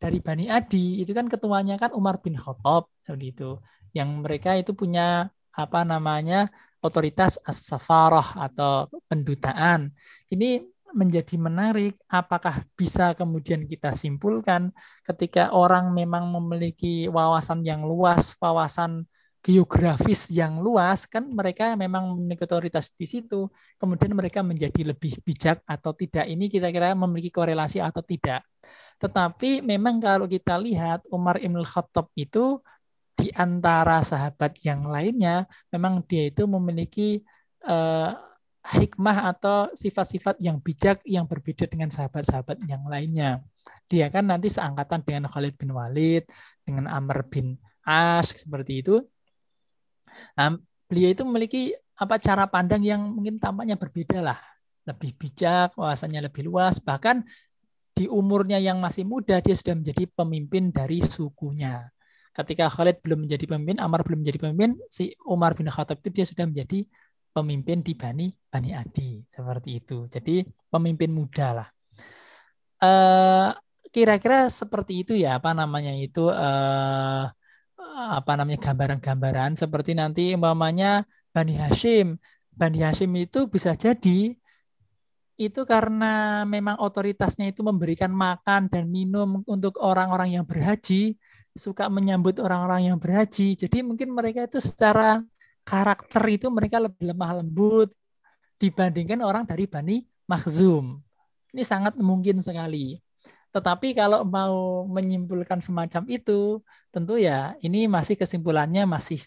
[0.00, 3.50] dari Bani Adi itu kan ketuanya kan Umar bin Khattab seperti itu.
[3.96, 6.48] Yang mereka itu punya apa namanya
[6.80, 9.92] otoritas as-safarah atau pendutaan.
[10.32, 14.74] Ini menjadi menarik apakah bisa kemudian kita simpulkan
[15.06, 19.06] ketika orang memang memiliki wawasan yang luas, wawasan
[19.40, 23.48] geografis yang luas kan mereka memang memiliki otoritas di situ
[23.80, 28.44] kemudian mereka menjadi lebih bijak atau tidak ini kita kira memiliki korelasi atau tidak
[29.00, 32.60] tetapi memang kalau kita lihat Umar Ibn Khattab itu
[33.20, 37.20] di antara sahabat yang lainnya memang dia itu memiliki
[37.68, 38.16] uh,
[38.64, 43.44] hikmah atau sifat-sifat yang bijak yang berbeda dengan sahabat-sahabat yang lainnya.
[43.88, 46.24] Dia kan nanti seangkatan dengan Khalid bin Walid,
[46.64, 49.04] dengan Amr bin As seperti itu.
[50.36, 50.56] Nah,
[50.88, 51.62] beliau itu memiliki
[52.00, 54.40] apa cara pandang yang mungkin tampaknya berbeda lah,
[54.88, 57.24] lebih bijak, wawasannya lebih luas, bahkan
[57.92, 61.92] di umurnya yang masih muda dia sudah menjadi pemimpin dari sukunya.
[62.30, 66.26] Ketika Khalid belum menjadi pemimpin, Amar belum menjadi pemimpin, si Umar bin Khattab itu dia
[66.26, 66.86] sudah menjadi
[67.30, 70.06] pemimpin di Bani Bani Adi seperti itu.
[70.06, 71.68] Jadi pemimpin muda lah.
[72.80, 73.50] Uh,
[73.90, 77.26] kira-kira seperti itu ya apa namanya itu uh,
[77.90, 81.04] apa namanya gambaran-gambaran seperti nanti umpamanya
[81.34, 82.18] Bani Hashim.
[82.50, 84.34] Bani Hashim itu bisa jadi
[85.40, 91.16] itu karena memang otoritasnya itu memberikan makan dan minum untuk orang-orang yang berhaji,
[91.54, 93.58] suka menyambut orang-orang yang berhaji.
[93.58, 95.22] Jadi mungkin mereka itu secara
[95.66, 97.90] karakter itu mereka lebih lemah lembut
[98.60, 101.00] dibandingkan orang dari Bani Makhzum.
[101.50, 103.00] Ini sangat mungkin sekali.
[103.50, 106.62] Tetapi kalau mau menyimpulkan semacam itu,
[106.94, 109.18] tentu ya ini masih kesimpulannya masih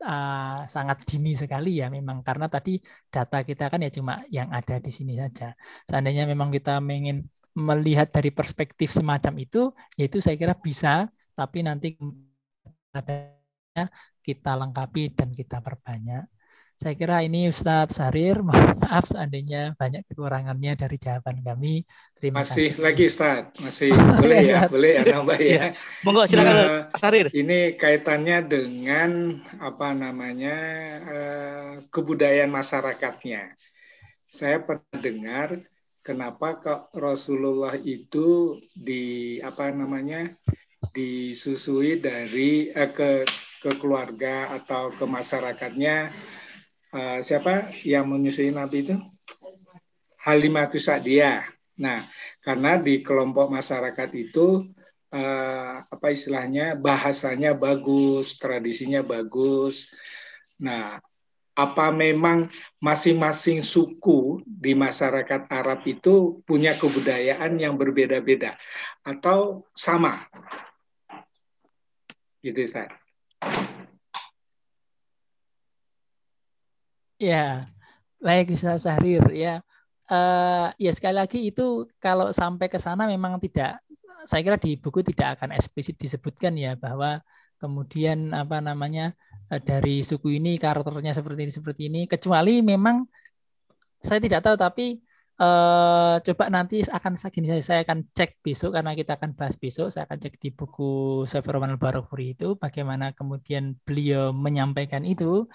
[0.00, 2.80] uh, sangat dini sekali ya memang karena tadi
[3.12, 5.52] data kita kan ya cuma yang ada di sini saja.
[5.84, 11.94] Seandainya memang kita ingin melihat dari perspektif semacam itu, yaitu saya kira bisa, tapi nanti
[14.20, 16.26] kita lengkapi dan kita perbanyak.
[16.80, 21.84] Saya kira ini Ustadz Sarir, maaf seandainya banyak kekurangannya dari jawaban kami.
[22.16, 22.80] Terima masih kasih.
[22.80, 23.90] lagi Ustadz, masih
[24.24, 25.44] boleh ya, boleh ya nambah ya.
[25.44, 25.64] Iya.
[26.08, 27.28] Monggo silakan nah, Sarir.
[27.36, 30.56] Ini kaitannya dengan apa namanya
[31.04, 33.52] uh, kebudayaan masyarakatnya.
[34.24, 35.60] Saya pernah dengar
[36.00, 40.32] kenapa kok Rasulullah itu di apa namanya
[40.90, 43.24] disusui dari eh, ke
[43.60, 46.08] ke keluarga atau ke masyarakatnya
[46.96, 48.96] uh, siapa yang menyusui Nabi itu?
[50.20, 51.44] Halimatus Sa'diyah.
[51.80, 52.04] Nah,
[52.44, 54.64] karena di kelompok masyarakat itu
[55.12, 59.92] uh, apa istilahnya bahasanya bagus, tradisinya bagus.
[60.60, 61.00] Nah,
[61.56, 62.48] apa memang
[62.80, 68.56] masing-masing suku di masyarakat Arab itu punya kebudayaan yang berbeda-beda
[69.04, 70.24] atau sama?
[72.40, 72.88] Gitu, Ustaz.
[77.20, 77.68] Ya,
[78.16, 79.60] baik Ustaz Syahrir ya.
[80.10, 83.78] Uh, ya sekali lagi itu kalau sampai ke sana memang tidak
[84.26, 87.22] saya kira di buku tidak akan eksplisit disebutkan ya bahwa
[87.62, 89.14] kemudian apa namanya
[89.52, 93.06] eh, dari suku ini karakternya seperti ini seperti ini kecuali memang
[94.02, 94.98] saya tidak tahu tapi
[95.40, 99.88] uh, coba nanti akan gini saya akan cek besok karena kita akan bahas besok.
[99.88, 105.48] Saya akan cek di buku Safirman al-Barakuri itu bagaimana kemudian beliau menyampaikan itu.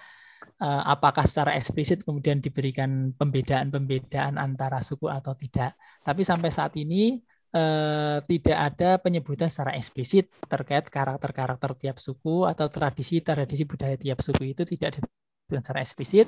[0.55, 5.75] Uh, apakah secara eksplisit kemudian diberikan pembedaan-pembedaan antara suku atau tidak.
[6.05, 7.19] Tapi sampai saat ini
[7.55, 14.55] uh, tidak ada penyebutan secara eksplisit terkait karakter-karakter tiap suku atau tradisi-tradisi budaya tiap suku
[14.55, 15.01] itu tidak
[15.45, 16.27] disebutkan secara eksplisit.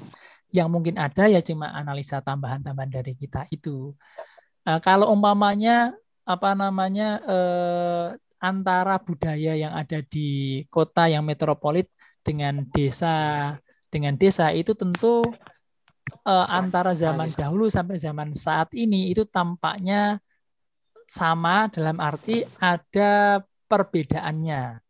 [0.53, 3.91] Yang mungkin ada ya cuma analisa tambahan-tambahan dari kita itu.
[4.63, 8.07] Uh, kalau umpamanya apa namanya uh,
[8.37, 11.89] antara budaya yang ada di kota yang metropolit
[12.21, 13.55] dengan desa
[13.89, 15.23] dengan desa itu tentu
[16.27, 20.19] uh, antara zaman dahulu sampai zaman saat ini itu tampaknya
[21.07, 23.39] sama dalam arti ada
[23.71, 24.83] perbedaannya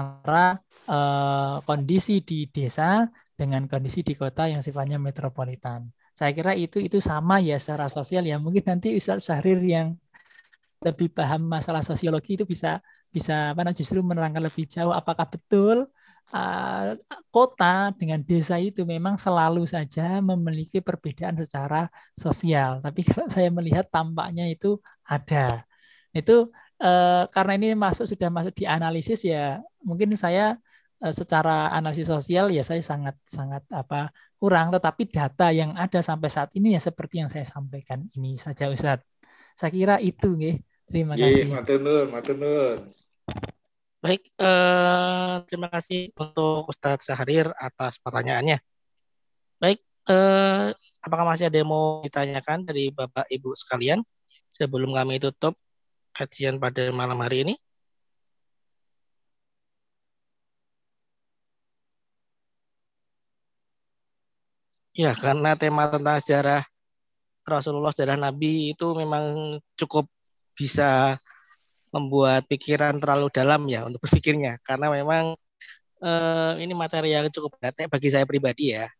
[0.00, 0.56] antara
[0.88, 3.06] uh, kondisi di desa
[3.38, 5.92] dengan kondisi di kota yang sifatnya metropolitan.
[6.16, 8.36] Saya kira itu itu sama ya secara sosial ya.
[8.42, 9.94] Mungkin nanti Ustaz Syahrir yang
[10.82, 15.90] lebih paham masalah sosiologi itu bisa bisa apa justru menerangkan lebih jauh apakah betul
[16.34, 16.94] uh,
[17.32, 22.82] kota dengan desa itu memang selalu saja memiliki perbedaan secara sosial.
[22.84, 25.64] Tapi kalau saya melihat tampaknya itu ada.
[26.12, 26.52] Itu
[26.82, 30.58] uh, karena ini masuk sudah masuk di analisis ya, mungkin saya
[31.14, 34.74] secara analisis sosial ya saya sangat sangat apa kurang.
[34.74, 39.06] Tetapi data yang ada sampai saat ini ya seperti yang saya sampaikan ini saja Ustadz.
[39.58, 40.58] Saya kira itu nih
[40.88, 41.46] Terima Iya, kasih.
[41.52, 42.78] matur nuwun, matur nuwun.
[44.00, 48.56] Baik, eh, terima kasih untuk Ustadz Syahrir atas pertanyaannya.
[49.60, 50.72] Baik, eh,
[51.04, 54.00] apakah masih ada yang mau ditanyakan dari Bapak Ibu sekalian
[54.48, 55.60] sebelum kami tutup
[56.16, 57.54] kajian pada malam hari ini?
[64.98, 66.66] Ya, karena tema tentang sejarah
[67.46, 70.10] Rasulullah, sejarah Nabi itu memang cukup
[70.58, 71.14] bisa
[71.94, 74.58] membuat pikiran terlalu dalam ya untuk berpikirnya.
[74.66, 75.38] Karena memang
[76.02, 78.90] eh, ini materi yang cukup berat bagi saya pribadi ya.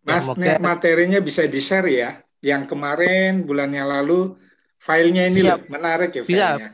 [0.00, 2.10] Ya, Mas, semoga- nek materinya bisa di-share ya.
[2.40, 4.32] Yang kemarin bulan yang lalu
[4.80, 5.60] filenya ini Siap.
[5.60, 6.56] loh, menarik ya Bisa.
[6.56, 6.68] filenya.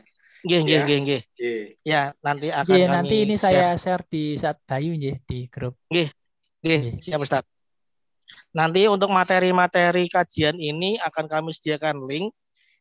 [0.45, 0.83] Nggih, nggih, Ya.
[0.85, 1.21] nggih, nggih.
[1.35, 1.57] Iya.
[1.85, 3.43] Ya, nanti akan Iya, kami nanti ini share.
[3.51, 5.75] saya share di saat Bayu nggih, di grup.
[5.91, 6.09] Nggih,
[6.63, 6.77] Iya.
[7.03, 7.43] siap Ustaz.
[8.55, 12.31] Nanti untuk materi-materi kajian ini akan kami sediakan link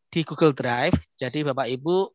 [0.06, 0.94] di Google Drive.
[1.18, 2.14] Jadi Bapak Ibu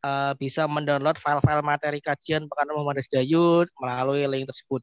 [0.00, 4.80] eh, bisa mendownload file-file materi kajian Pekan Muhammad Dayud melalui link tersebut.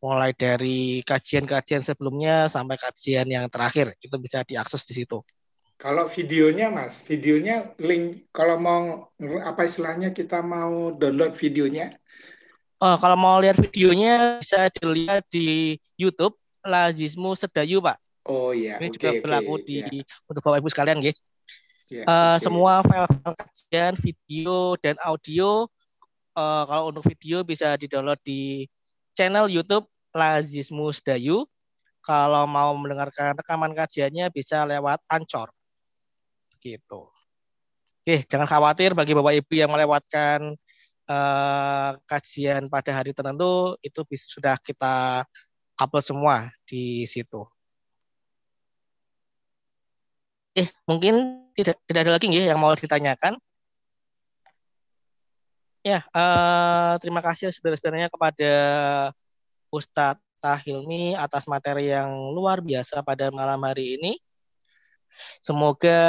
[0.00, 5.20] Mulai dari kajian-kajian sebelumnya sampai kajian yang terakhir itu bisa diakses di situ.
[5.76, 9.12] Kalau videonya Mas, videonya link kalau mau
[9.44, 11.92] apa istilahnya kita mau download videonya.
[12.80, 17.96] Oh, kalau mau lihat videonya bisa dilihat di YouTube Lazismu Sedayu, Pak.
[18.28, 21.12] Oh iya, Ini oke juga berlaku di Ya, untuk Bapak Ibu sekalian, ya,
[21.90, 22.38] Eh, oke.
[22.38, 25.66] semua file-file kajian, video dan audio
[26.38, 28.70] eh, kalau untuk video bisa di-download di
[29.18, 31.42] channel YouTube Lazismu Sedayu.
[32.00, 35.50] Kalau mau mendengarkan rekaman kajiannya bisa lewat Anchor.
[36.62, 37.10] Gitu.
[38.00, 40.54] Oke, jangan khawatir bagi Bapak Ibu yang melewatkan
[41.10, 45.26] eh, kajian pada hari tertentu itu bisa, sudah kita
[45.80, 47.48] upload semua di situ.
[50.58, 53.38] Eh, mungkin tidak tidak ada lagi nggih yang mau ditanyakan.
[55.80, 58.52] Ya, eh, terima kasih sebenarnya kepada
[59.72, 64.12] Ustadz Tahilmi atas materi yang luar biasa pada malam hari ini.
[65.40, 66.00] Semoga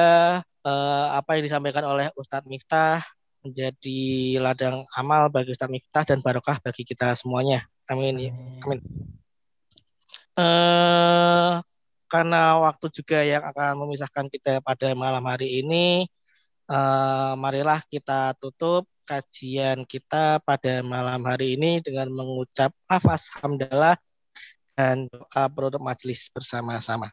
[0.43, 2.99] eh, apa yang disampaikan oleh Ustadz Miftah
[3.41, 4.01] menjadi
[4.43, 7.63] ladang amal bagi Ustadz Miftah dan barokah bagi kita semuanya.
[7.87, 8.17] Amin.
[8.19, 8.31] ya.
[8.67, 8.79] Amin.
[10.41, 11.53] Eh,
[12.11, 16.09] karena waktu juga yang akan memisahkan kita pada malam hari ini,
[16.67, 23.99] eh, marilah kita tutup kajian kita pada malam hari ini dengan mengucap lafaz hamdalah
[24.73, 27.11] dan doa penutup majelis bersama-sama.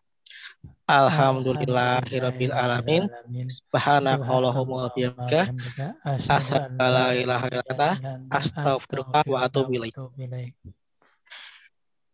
[0.88, 3.02] Alhamdulillahirabbil alamin.
[3.50, 5.52] Subhanakallahumma wa bihamdika
[6.06, 7.90] asyhadu an la ilaha illa anta
[8.30, 9.96] astaghfiruka wa atubu ilaik.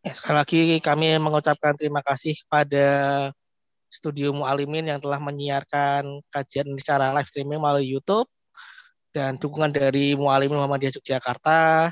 [0.05, 2.85] Ya, sekali lagi kami mengucapkan terima kasih kepada
[3.89, 8.28] Studio Mualimin yang telah menyiarkan kajian secara live streaming melalui YouTube
[9.16, 11.89] dan dukungan dari Mualimin Muhammadiyah Yogyakarta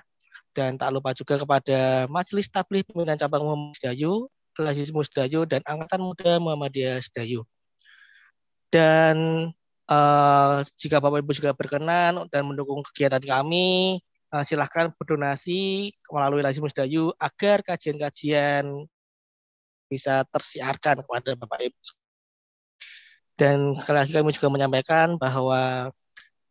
[0.53, 4.29] dan tak lupa juga kepada Majelis Tabligh Pimpinan Cabang Muhammad Sedayu,
[4.61, 7.49] Lazis Musdayu dan Angkatan Muda Muhammadiyah Sedayu.
[8.69, 9.49] Dan
[9.89, 14.05] eh, jika Bapak Ibu juga berkenan dan mendukung kegiatan kami,
[14.41, 18.65] silahkan berdonasi melalui Lazis Musdayu agar kajian-kajian
[19.93, 21.81] bisa tersiarkan kepada Bapak Ibu.
[23.37, 25.93] Dan sekali lagi kami juga menyampaikan bahwa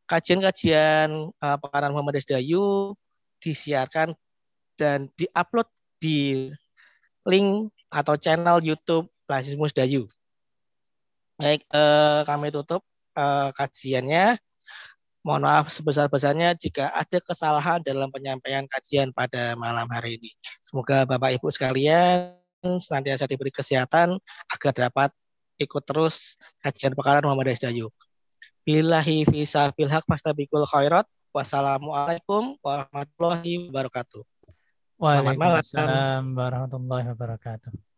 [0.05, 2.93] kajian-kajian uh, Pekanan Muhammad Dayu
[3.41, 4.13] disiarkan
[4.77, 5.65] dan diupload
[5.97, 6.49] di
[7.25, 10.05] link atau channel YouTube Lazismus Dayu.
[11.41, 12.85] Baik, eh, kami tutup
[13.17, 14.37] eh, kajiannya.
[15.21, 20.33] Mohon maaf sebesar-besarnya jika ada kesalahan dalam penyampaian kajian pada malam hari ini.
[20.65, 24.17] Semoga Bapak Ibu sekalian senantiasa diberi kesehatan
[24.49, 25.09] agar dapat
[25.61, 27.93] ikut terus kajian Pekanan Muhammad Dayu.
[28.65, 31.05] Billahi fisa haq fastabikul khairat.
[31.31, 34.25] Wassalamualaikum warahmatullahi wabarakatuh.
[34.99, 37.90] Waalaikumsalam warahmatullahi wabarakatuh.